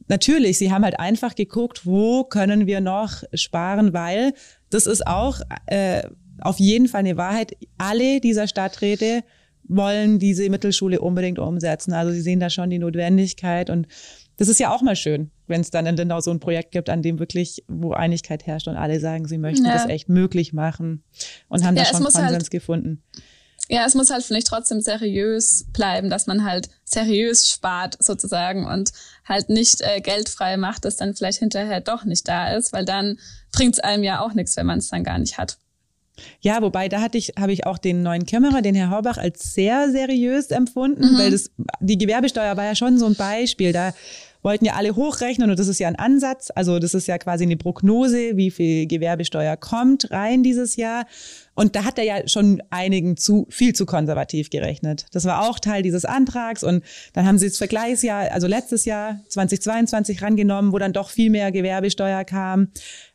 natürlich, 0.09 0.59
sie 0.59 0.73
haben 0.73 0.85
halt 0.85 0.99
einfach 0.99 1.35
geguckt, 1.35 1.85
wo 1.85 2.25
können 2.25 2.67
wir 2.67 2.81
noch 2.81 3.23
sparen, 3.35 3.93
weil 3.93 4.35
das 4.71 4.87
ist 4.87 5.07
auch 5.07 5.41
äh, 5.67 6.03
auf 6.41 6.59
jeden 6.59 6.89
Fall 6.89 7.01
eine 7.01 7.17
Wahrheit. 7.17 7.57
Alle 7.79 8.21
dieser 8.21 8.47
Stadträte 8.47 9.25
wollen 9.77 10.19
diese 10.19 10.49
Mittelschule 10.49 11.01
unbedingt 11.01 11.39
umsetzen. 11.39 11.93
Also 11.93 12.13
sie 12.13 12.21
sehen 12.21 12.41
da 12.41 12.51
schon 12.51 12.71
die 12.71 12.79
Notwendigkeit 12.79 13.71
und 13.71 13.87
das 14.37 14.49
ist 14.49 14.59
ja 14.59 14.75
auch 14.75 14.83
mal 14.83 14.97
schön, 14.97 15.31
wenn 15.47 15.61
es 15.61 15.71
dann 15.71 15.87
in 15.87 15.97
Lindau 15.97 16.21
so 16.21 16.31
ein 16.31 16.41
Projekt 16.41 16.73
gibt, 16.73 16.89
an 16.89 17.03
dem 17.03 17.19
wirklich, 17.19 17.65
wo 17.69 17.93
Einigkeit 17.93 18.47
herrscht 18.47 18.67
und 18.67 18.77
alle 18.77 18.99
sagen, 18.99 19.29
sie 19.29 19.39
möchten 19.39 19.65
ja. 19.65 19.73
das 19.73 19.87
echt 19.87 20.09
möglich 20.09 20.53
machen 20.53 21.05
und 21.49 21.65
haben 21.65 21.77
ja, 21.77 21.85
da 21.85 21.91
schon 21.91 22.03
Konsens 22.03 22.25
halt, 22.25 22.51
gefunden. 22.51 23.03
Ja, 23.69 23.87
es 23.87 23.95
muss 23.95 24.11
halt 24.11 24.25
vielleicht 24.25 24.49
trotzdem 24.49 24.81
seriös 24.81 25.67
bleiben, 25.73 26.11
dass 26.11 26.27
man 26.27 26.45
halt 26.45 26.69
seriös 26.85 27.49
spart 27.49 27.97
sozusagen 28.03 28.67
und 28.67 28.93
halt 29.25 29.49
nicht 29.49 29.81
äh, 29.81 30.01
geldfrei 30.01 30.57
macht, 30.57 30.85
das 30.85 30.97
dann 30.97 31.15
vielleicht 31.15 31.39
hinterher 31.39 31.81
doch 31.81 32.05
nicht 32.05 32.27
da 32.27 32.55
ist, 32.55 32.73
weil 32.73 32.85
dann 32.85 33.19
bringt 33.53 33.75
es 33.75 33.81
einem 33.81 34.03
ja 34.03 34.21
auch 34.21 34.35
nichts, 34.35 34.57
wenn 34.57 34.67
man 34.67 34.79
es 34.79 34.89
dann 34.89 35.05
gar 35.05 35.19
nicht 35.19 35.39
hat. 35.39 35.59
Ja, 36.41 36.61
wobei 36.63 36.89
da 36.89 37.01
hatte 37.01 37.19
ich, 37.19 37.33
habe 37.39 37.53
ich 37.53 37.67
auch 37.67 37.79
den 37.79 38.03
neuen 38.03 38.27
Kämmerer, 38.27 38.63
den 38.63 38.75
Herr 38.75 38.91
Horbach, 38.91 39.17
als 39.17 39.55
sehr 39.55 39.91
seriös 39.91 40.51
empfunden, 40.51 41.13
mhm. 41.15 41.19
weil 41.19 41.31
das, 41.31 41.51
die 41.81 41.99
Gewerbesteuer 41.99 42.57
war 42.57 42.65
ja 42.65 42.75
schon 42.75 42.99
so 42.99 43.07
ein 43.07 43.15
Beispiel. 43.15 43.73
Da 43.73 43.95
wollten 44.43 44.65
ja 44.65 44.75
alle 44.75 44.97
hochrechnen 44.97 45.51
und 45.51 45.59
das 45.59 45.69
ist 45.69 45.79
ja 45.79 45.89
ein 45.89 45.97
Ansatz. 45.97 46.51
Also 46.55 46.79
das 46.79 46.95
ist 46.95 47.07
ja 47.07 47.17
quasi 47.19 47.45
eine 47.45 47.57
Prognose, 47.57 48.37
wie 48.37 48.51
viel 48.51 48.87
Gewerbesteuer 48.87 49.57
kommt 49.57 50.11
rein 50.11 50.43
dieses 50.43 50.77
Jahr. 50.77 51.07
Und 51.55 51.77
da 51.77 51.85
hat 51.85 51.99
er 51.99 52.05
ja 52.05 52.29
schon 52.29 52.63
einigen 52.71 53.17
zu 53.17 53.47
viel 53.51 53.75
zu 53.75 53.87
konservativ 53.87 54.51
gerechnet. 54.51 55.07
Das 55.13 55.25
war 55.27 55.49
auch 55.49 55.59
Teil 55.59 55.83
dieses 55.83 56.05
Antrags 56.05 56.65
und 56.65 56.83
dann 57.13 57.27
haben 57.27 57.39
sie 57.39 57.49
das 57.49 57.59
Vergleichsjahr, 57.59 58.33
also 58.33 58.47
letztes 58.47 58.85
Jahr 58.85 59.21
2022 59.29 60.23
rangenommen, 60.23 60.73
wo 60.73 60.79
dann 60.79 60.93
doch 60.93 61.11
viel 61.11 61.31
mehr 61.31 61.53
Gewerbesteuer 61.53 62.25
kam 62.25 62.69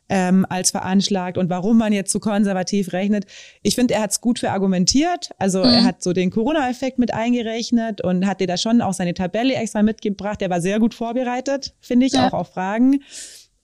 ähm, 0.08 0.46
als 0.48 0.70
veranschlagt 0.70 1.38
und 1.38 1.50
warum 1.50 1.78
man 1.78 1.92
jetzt 1.92 2.12
so 2.12 2.20
konservativ 2.20 2.92
rechnet. 2.92 3.26
Ich 3.62 3.74
finde, 3.74 3.94
er 3.94 4.02
hat 4.02 4.10
es 4.12 4.20
gut 4.20 4.38
verargumentiert. 4.38 5.30
Also 5.38 5.60
mhm. 5.60 5.70
er 5.70 5.84
hat 5.84 6.02
so 6.02 6.12
den 6.12 6.30
Corona-Effekt 6.30 6.98
mit 6.98 7.12
eingerechnet 7.12 8.00
und 8.00 8.26
hat 8.26 8.40
dir 8.40 8.46
da 8.46 8.56
schon 8.56 8.80
auch 8.80 8.94
seine 8.94 9.14
Tabelle 9.14 9.54
extra 9.54 9.82
mitgebracht. 9.82 10.40
Der 10.40 10.50
war 10.50 10.60
sehr 10.60 10.78
gut 10.80 10.94
vorbereitet, 10.94 11.74
finde 11.80 12.06
ich, 12.06 12.12
ja. 12.12 12.28
auch 12.28 12.32
auf 12.32 12.52
Fragen. 12.52 13.00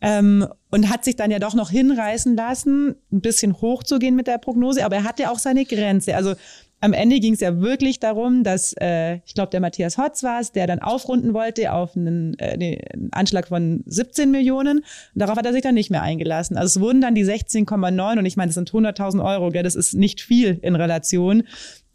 Ähm, 0.00 0.46
und 0.70 0.90
hat 0.90 1.04
sich 1.04 1.16
dann 1.16 1.30
ja 1.30 1.38
doch 1.38 1.54
noch 1.54 1.70
hinreißen 1.70 2.37
lassen, 2.37 2.96
ein 3.11 3.22
bisschen 3.22 3.59
hochzugehen 3.61 4.14
mit 4.14 4.26
der 4.26 4.37
Prognose, 4.37 4.85
aber 4.85 4.96
er 4.96 5.04
hatte 5.04 5.30
auch 5.30 5.38
seine 5.38 5.64
Grenze. 5.64 6.14
Also 6.14 6.35
am 6.85 6.92
Ende 6.92 7.18
ging 7.18 7.33
es 7.33 7.40
ja 7.40 7.62
wirklich 7.62 7.99
darum, 7.99 8.44
dass 8.44 8.75
äh, 8.79 9.14
ich 9.25 9.33
glaube, 9.33 9.49
der 9.49 9.61
Matthias 9.61 9.97
Hotz 9.97 10.23
war 10.23 10.38
es, 10.40 10.53
der 10.53 10.66
dann 10.66 10.81
aufrunden 10.81 11.33
wollte 11.33 11.73
auf 11.73 11.97
einen, 11.97 12.38
äh, 12.38 12.51
einen 12.51 13.09
Anschlag 13.11 13.49
von 13.49 13.83
17 13.87 14.31
Millionen. 14.31 14.81
Und 14.81 14.85
darauf 15.14 15.38
hat 15.38 15.47
er 15.47 15.55
sich 15.55 15.62
dann 15.62 15.75
nicht 15.75 15.90
mehr 15.90 16.03
eingelassen. 16.03 16.59
Also 16.59 16.79
es 16.79 16.85
wurden 16.85 17.01
dann 17.01 17.14
die 17.14 17.25
16,9 17.25 18.18
und 18.18 18.27
ich 18.27 18.37
meine, 18.37 18.49
das 18.49 18.57
sind 18.57 18.70
100.000 18.70 19.25
Euro, 19.25 19.49
gell? 19.49 19.62
das 19.62 19.77
ist 19.77 19.94
nicht 19.94 20.20
viel 20.20 20.59
in 20.61 20.77
Relation. 20.77 21.44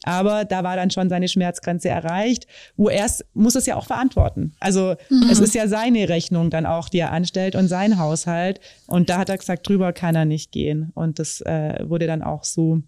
Aber 0.05 0.43
da 0.43 0.63
war 0.63 0.75
dann 0.75 0.89
schon 0.89 1.07
seine 1.07 1.27
Schmerzgrenze 1.27 1.89
erreicht. 1.89 2.47
Wo 2.75 2.89
erst 2.89 3.25
muss 3.35 3.53
es 3.53 3.67
ja 3.67 3.75
auch 3.75 3.85
verantworten. 3.85 4.55
Also 4.59 4.95
mhm. 5.11 5.29
es 5.29 5.39
ist 5.39 5.53
ja 5.53 5.67
seine 5.67 6.09
Rechnung 6.09 6.49
dann 6.49 6.65
auch, 6.65 6.89
die 6.89 6.97
er 6.97 7.11
anstellt 7.11 7.53
und 7.53 7.67
sein 7.67 7.99
Haushalt. 7.99 8.59
Und 8.87 9.11
da 9.11 9.19
hat 9.19 9.29
er 9.29 9.37
gesagt, 9.37 9.69
drüber 9.69 9.93
kann 9.93 10.15
er 10.15 10.25
nicht 10.25 10.51
gehen. 10.51 10.91
Und 10.95 11.19
das 11.19 11.41
äh, 11.41 11.83
wurde 11.87 12.07
dann 12.07 12.23
auch 12.23 12.43
so 12.43 12.81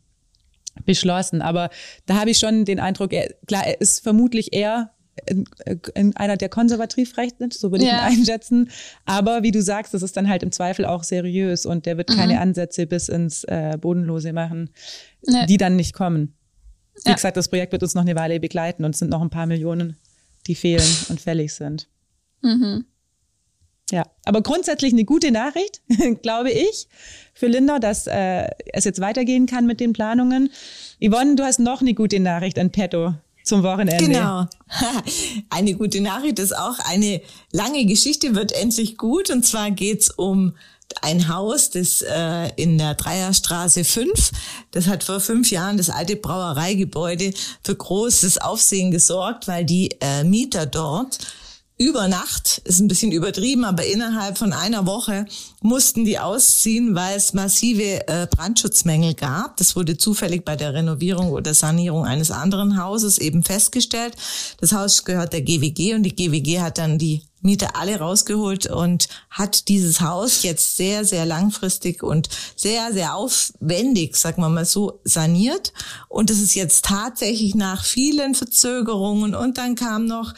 beschlossen. 0.86 1.41
Aber 1.41 1.70
da 2.06 2.15
habe 2.15 2.30
ich 2.30 2.39
schon 2.39 2.65
den 2.65 2.80
Eindruck, 2.80 3.13
er, 3.13 3.34
klar, 3.48 3.65
er 3.65 3.80
ist 3.82 4.02
vermutlich 4.02 4.54
eher 4.54 4.91
in, 5.26 5.46
in 5.94 6.15
einer, 6.15 6.38
der 6.38 6.50
konservativ 6.50 7.17
rechnet, 7.17 7.54
so 7.54 7.72
würde 7.72 7.84
ich 7.84 7.91
ja. 7.91 8.08
ihn 8.08 8.20
einschätzen. 8.20 8.70
Aber 9.06 9.44
wie 9.44 9.52
du 9.52 9.62
sagst, 9.62 9.94
das 9.94 10.02
ist 10.02 10.17
dann 10.17 10.30
halt 10.30 10.44
im 10.44 10.52
Zweifel 10.52 10.86
auch 10.86 11.04
seriös 11.04 11.65
und 11.65 11.86
der 11.86 11.98
wird 11.98 12.10
mhm. 12.10 12.15
keine 12.15 12.39
Ansätze 12.39 12.88
bis 12.88 13.10
ins 13.10 13.44
äh, 13.44 13.78
Bodenlose 13.80 14.34
machen, 14.34 14.70
nee. 15.26 15.46
die 15.48 15.58
dann 15.58 15.76
nicht 15.76 15.94
kommen. 15.94 16.34
Wie 17.04 17.10
ja. 17.10 17.15
gesagt, 17.15 17.38
das 17.38 17.50
Projekt 17.50 17.72
wird 17.72 17.84
uns 17.84 17.96
noch 17.96 18.02
eine 18.02 18.15
Weile 18.15 18.39
begleiten 18.39 18.84
und 18.86 18.91
es 18.91 19.00
sind 19.00 19.10
noch 19.10 19.22
ein 19.22 19.30
paar 19.30 19.46
Millionen, 19.46 19.98
die 20.48 20.56
fehlen 20.56 20.88
und 21.10 21.20
fällig 21.22 21.54
sind. 21.54 21.88
Mhm. 22.41 22.86
Ja, 23.91 24.04
aber 24.25 24.41
grundsätzlich 24.41 24.93
eine 24.93 25.04
gute 25.04 25.32
Nachricht, 25.32 25.82
glaube 26.21 26.51
ich, 26.51 26.88
für 27.34 27.47
Linda, 27.47 27.80
dass 27.80 28.08
äh, 28.08 28.47
es 28.73 28.86
jetzt 28.86 29.01
weitergehen 29.01 29.45
kann 29.45 29.65
mit 29.65 29.80
den 29.80 29.93
Planungen. 29.93 30.49
Yvonne, 30.99 31.36
du 31.36 31.43
hast 31.43 31.60
noch 31.60 31.82
eine 31.82 31.93
gute 31.93 32.19
Nachricht 32.19 32.58
an 32.58 32.71
petto 32.71 33.13
zum 33.43 33.63
Wochenende. 33.63 34.06
Genau. 34.06 34.45
Eine 35.49 35.73
gute 35.73 35.99
Nachricht 35.99 36.38
ist 36.38 36.56
auch, 36.56 36.77
eine 36.86 37.21
lange 37.51 37.86
Geschichte 37.86 38.36
wird 38.36 38.51
endlich 38.51 38.97
gut. 38.97 39.32
Und 39.32 39.43
zwar 39.43 39.71
geht's 39.71 40.12
um 40.12 40.54
ein 41.01 41.27
Haus, 41.27 41.69
das 41.69 42.01
äh, 42.01 42.49
in 42.56 42.77
der 42.77 42.95
Dreierstraße 42.95 43.84
5, 43.84 44.32
das 44.71 44.88
hat 44.88 45.04
vor 45.04 45.19
fünf 45.19 45.49
Jahren 45.49 45.77
das 45.77 45.89
alte 45.89 46.15
Brauereigebäude 46.15 47.34
für 47.63 47.75
großes 47.75 48.39
Aufsehen 48.39 48.91
gesorgt, 48.91 49.47
weil 49.47 49.65
die 49.65 49.89
äh, 50.01 50.23
Mieter 50.23 50.65
dort 50.65 51.19
über 51.82 52.08
Nacht, 52.08 52.60
ist 52.65 52.80
ein 52.80 52.88
bisschen 52.88 53.12
übertrieben, 53.12 53.65
aber 53.65 53.84
innerhalb 53.84 54.38
von 54.38 54.54
einer 54.54 54.86
Woche 54.86 55.26
mussten 55.62 56.06
die 56.06 56.20
ausziehen, 56.20 56.94
weil 56.94 57.17
es 57.17 57.34
massive 57.34 58.08
äh, 58.08 58.28
Brandschutzmängel 58.30 59.15
gab. 59.15 59.58
Das 59.58 59.76
wurde 59.76 59.98
zufällig 59.98 60.46
bei 60.46 60.56
der 60.56 60.76
Renovierung 60.76 61.32
oder 61.32 61.56
Sanierung 61.56 62.06
eines 62.06 62.30
anderen 62.30 62.80
Hauses 62.80 63.17
eben 63.17 63.41
festgestellt. 63.41 64.15
Das 64.60 64.74
Haus 64.74 65.06
gehört 65.06 65.34
der 65.34 65.41
GWG 65.41 65.96
und 65.96 66.04
die 66.04 66.15
GWG 66.15 66.60
hat 66.60 66.78
dann 66.78 67.00
die 67.00 67.24
Mieter 67.41 67.76
alle 67.76 67.98
rausgeholt 67.98 68.67
und 68.67 69.10
hat 69.32 69.67
dieses 69.67 70.02
Haus 70.02 70.44
jetzt 70.44 70.78
sehr, 70.78 71.04
sehr 71.04 71.26
langfristig 71.26 72.04
und 72.04 72.30
sehr, 72.56 72.94
sehr 72.94 73.15
aufwendig, 73.15 74.17
sagen 74.17 74.44
wir 74.44 74.50
mal 74.50 74.65
so, 74.65 75.00
saniert. 75.04 75.74
Und 76.10 76.30
es 76.30 76.39
ist 76.39 76.54
jetzt 76.54 76.86
tatsächlich 76.86 77.56
nach 77.56 77.84
vielen 77.84 78.36
Verzögerungen 78.36 79.34
und 79.34 79.58
dann 79.58 79.74
kam 79.74 80.06
noch 80.06 80.36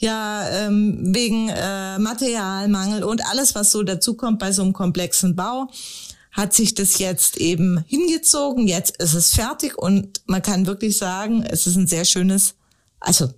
ja 0.00 0.48
ähm, 0.48 1.14
wegen 1.14 1.48
äh, 1.50 1.98
Materialmangel 1.98 3.04
und 3.04 3.24
alles, 3.26 3.54
was 3.54 3.70
so 3.70 3.82
dazukommt 3.82 4.38
bei 4.38 4.50
so 4.50 4.62
einem 4.62 4.72
komplexen 4.72 5.36
Bau, 5.36 5.68
hat 6.32 6.54
sich 6.54 6.74
das 6.74 6.98
jetzt 6.98 7.36
eben 7.36 7.84
hingezogen. 7.86 8.66
Jetzt 8.66 8.96
ist 8.96 9.14
es 9.14 9.34
fertig 9.34 9.76
und 9.78 10.22
man 10.26 10.42
kann 10.42 10.66
wirklich 10.66 10.96
sagen, 10.96 11.42
es 11.42 11.66
ist 11.66 11.76
ein 11.76 11.86
sehr 11.86 12.04
schönes, 12.04 12.54
also 12.98 13.28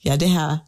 ja, 0.00 0.16
der 0.16 0.30
Herr 0.30 0.64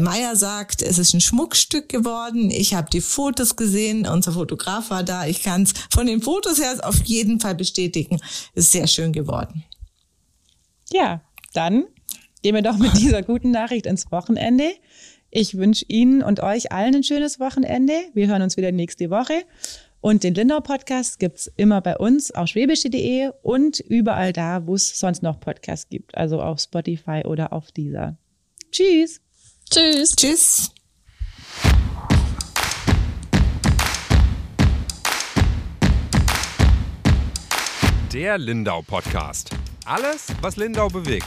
Meier 0.00 0.36
sagt, 0.36 0.82
es 0.82 0.98
ist 0.98 1.12
ein 1.12 1.20
Schmuckstück 1.20 1.88
geworden. 1.88 2.50
Ich 2.50 2.74
habe 2.74 2.88
die 2.90 3.02
Fotos 3.02 3.56
gesehen, 3.56 4.06
unser 4.06 4.32
Fotograf 4.32 4.90
war 4.90 5.02
da. 5.02 5.26
Ich 5.26 5.42
kann 5.42 5.62
es 5.62 5.74
von 5.90 6.06
den 6.06 6.22
Fotos 6.22 6.58
her 6.58 6.78
auf 6.82 7.02
jeden 7.04 7.40
Fall 7.40 7.54
bestätigen. 7.54 8.18
Es 8.54 8.64
ist 8.64 8.72
sehr 8.72 8.86
schön 8.86 9.12
geworden. 9.12 9.64
Ja, 10.90 11.20
dann 11.52 11.84
gehen 12.46 12.54
wir 12.54 12.62
doch 12.62 12.78
mit 12.78 12.96
dieser 12.98 13.22
guten 13.24 13.50
Nachricht 13.50 13.86
ins 13.86 14.12
Wochenende. 14.12 14.70
Ich 15.30 15.58
wünsche 15.58 15.84
Ihnen 15.88 16.22
und 16.22 16.38
euch 16.38 16.70
allen 16.70 16.94
ein 16.94 17.02
schönes 17.02 17.40
Wochenende. 17.40 17.92
Wir 18.14 18.28
hören 18.28 18.40
uns 18.40 18.56
wieder 18.56 18.70
nächste 18.70 19.10
Woche. 19.10 19.42
Und 20.00 20.22
den 20.22 20.32
Lindau 20.32 20.60
Podcast 20.60 21.18
gibt's 21.18 21.50
immer 21.56 21.80
bei 21.80 21.96
uns 21.96 22.30
auf 22.30 22.46
schwäbische.de 22.46 23.32
und 23.42 23.80
überall 23.80 24.32
da, 24.32 24.64
wo 24.64 24.76
es 24.76 24.96
sonst 24.96 25.24
noch 25.24 25.40
Podcasts 25.40 25.88
gibt. 25.88 26.16
Also 26.16 26.40
auf 26.40 26.60
Spotify 26.60 27.22
oder 27.24 27.52
auf 27.52 27.72
dieser. 27.72 28.16
Tschüss. 28.70 29.20
Tschüss. 29.68 30.14
Tschüss. 30.14 30.70
Der 38.12 38.38
Lindau 38.38 38.82
Podcast. 38.82 39.50
Alles, 39.84 40.28
was 40.40 40.56
Lindau 40.56 40.88
bewegt. 40.88 41.26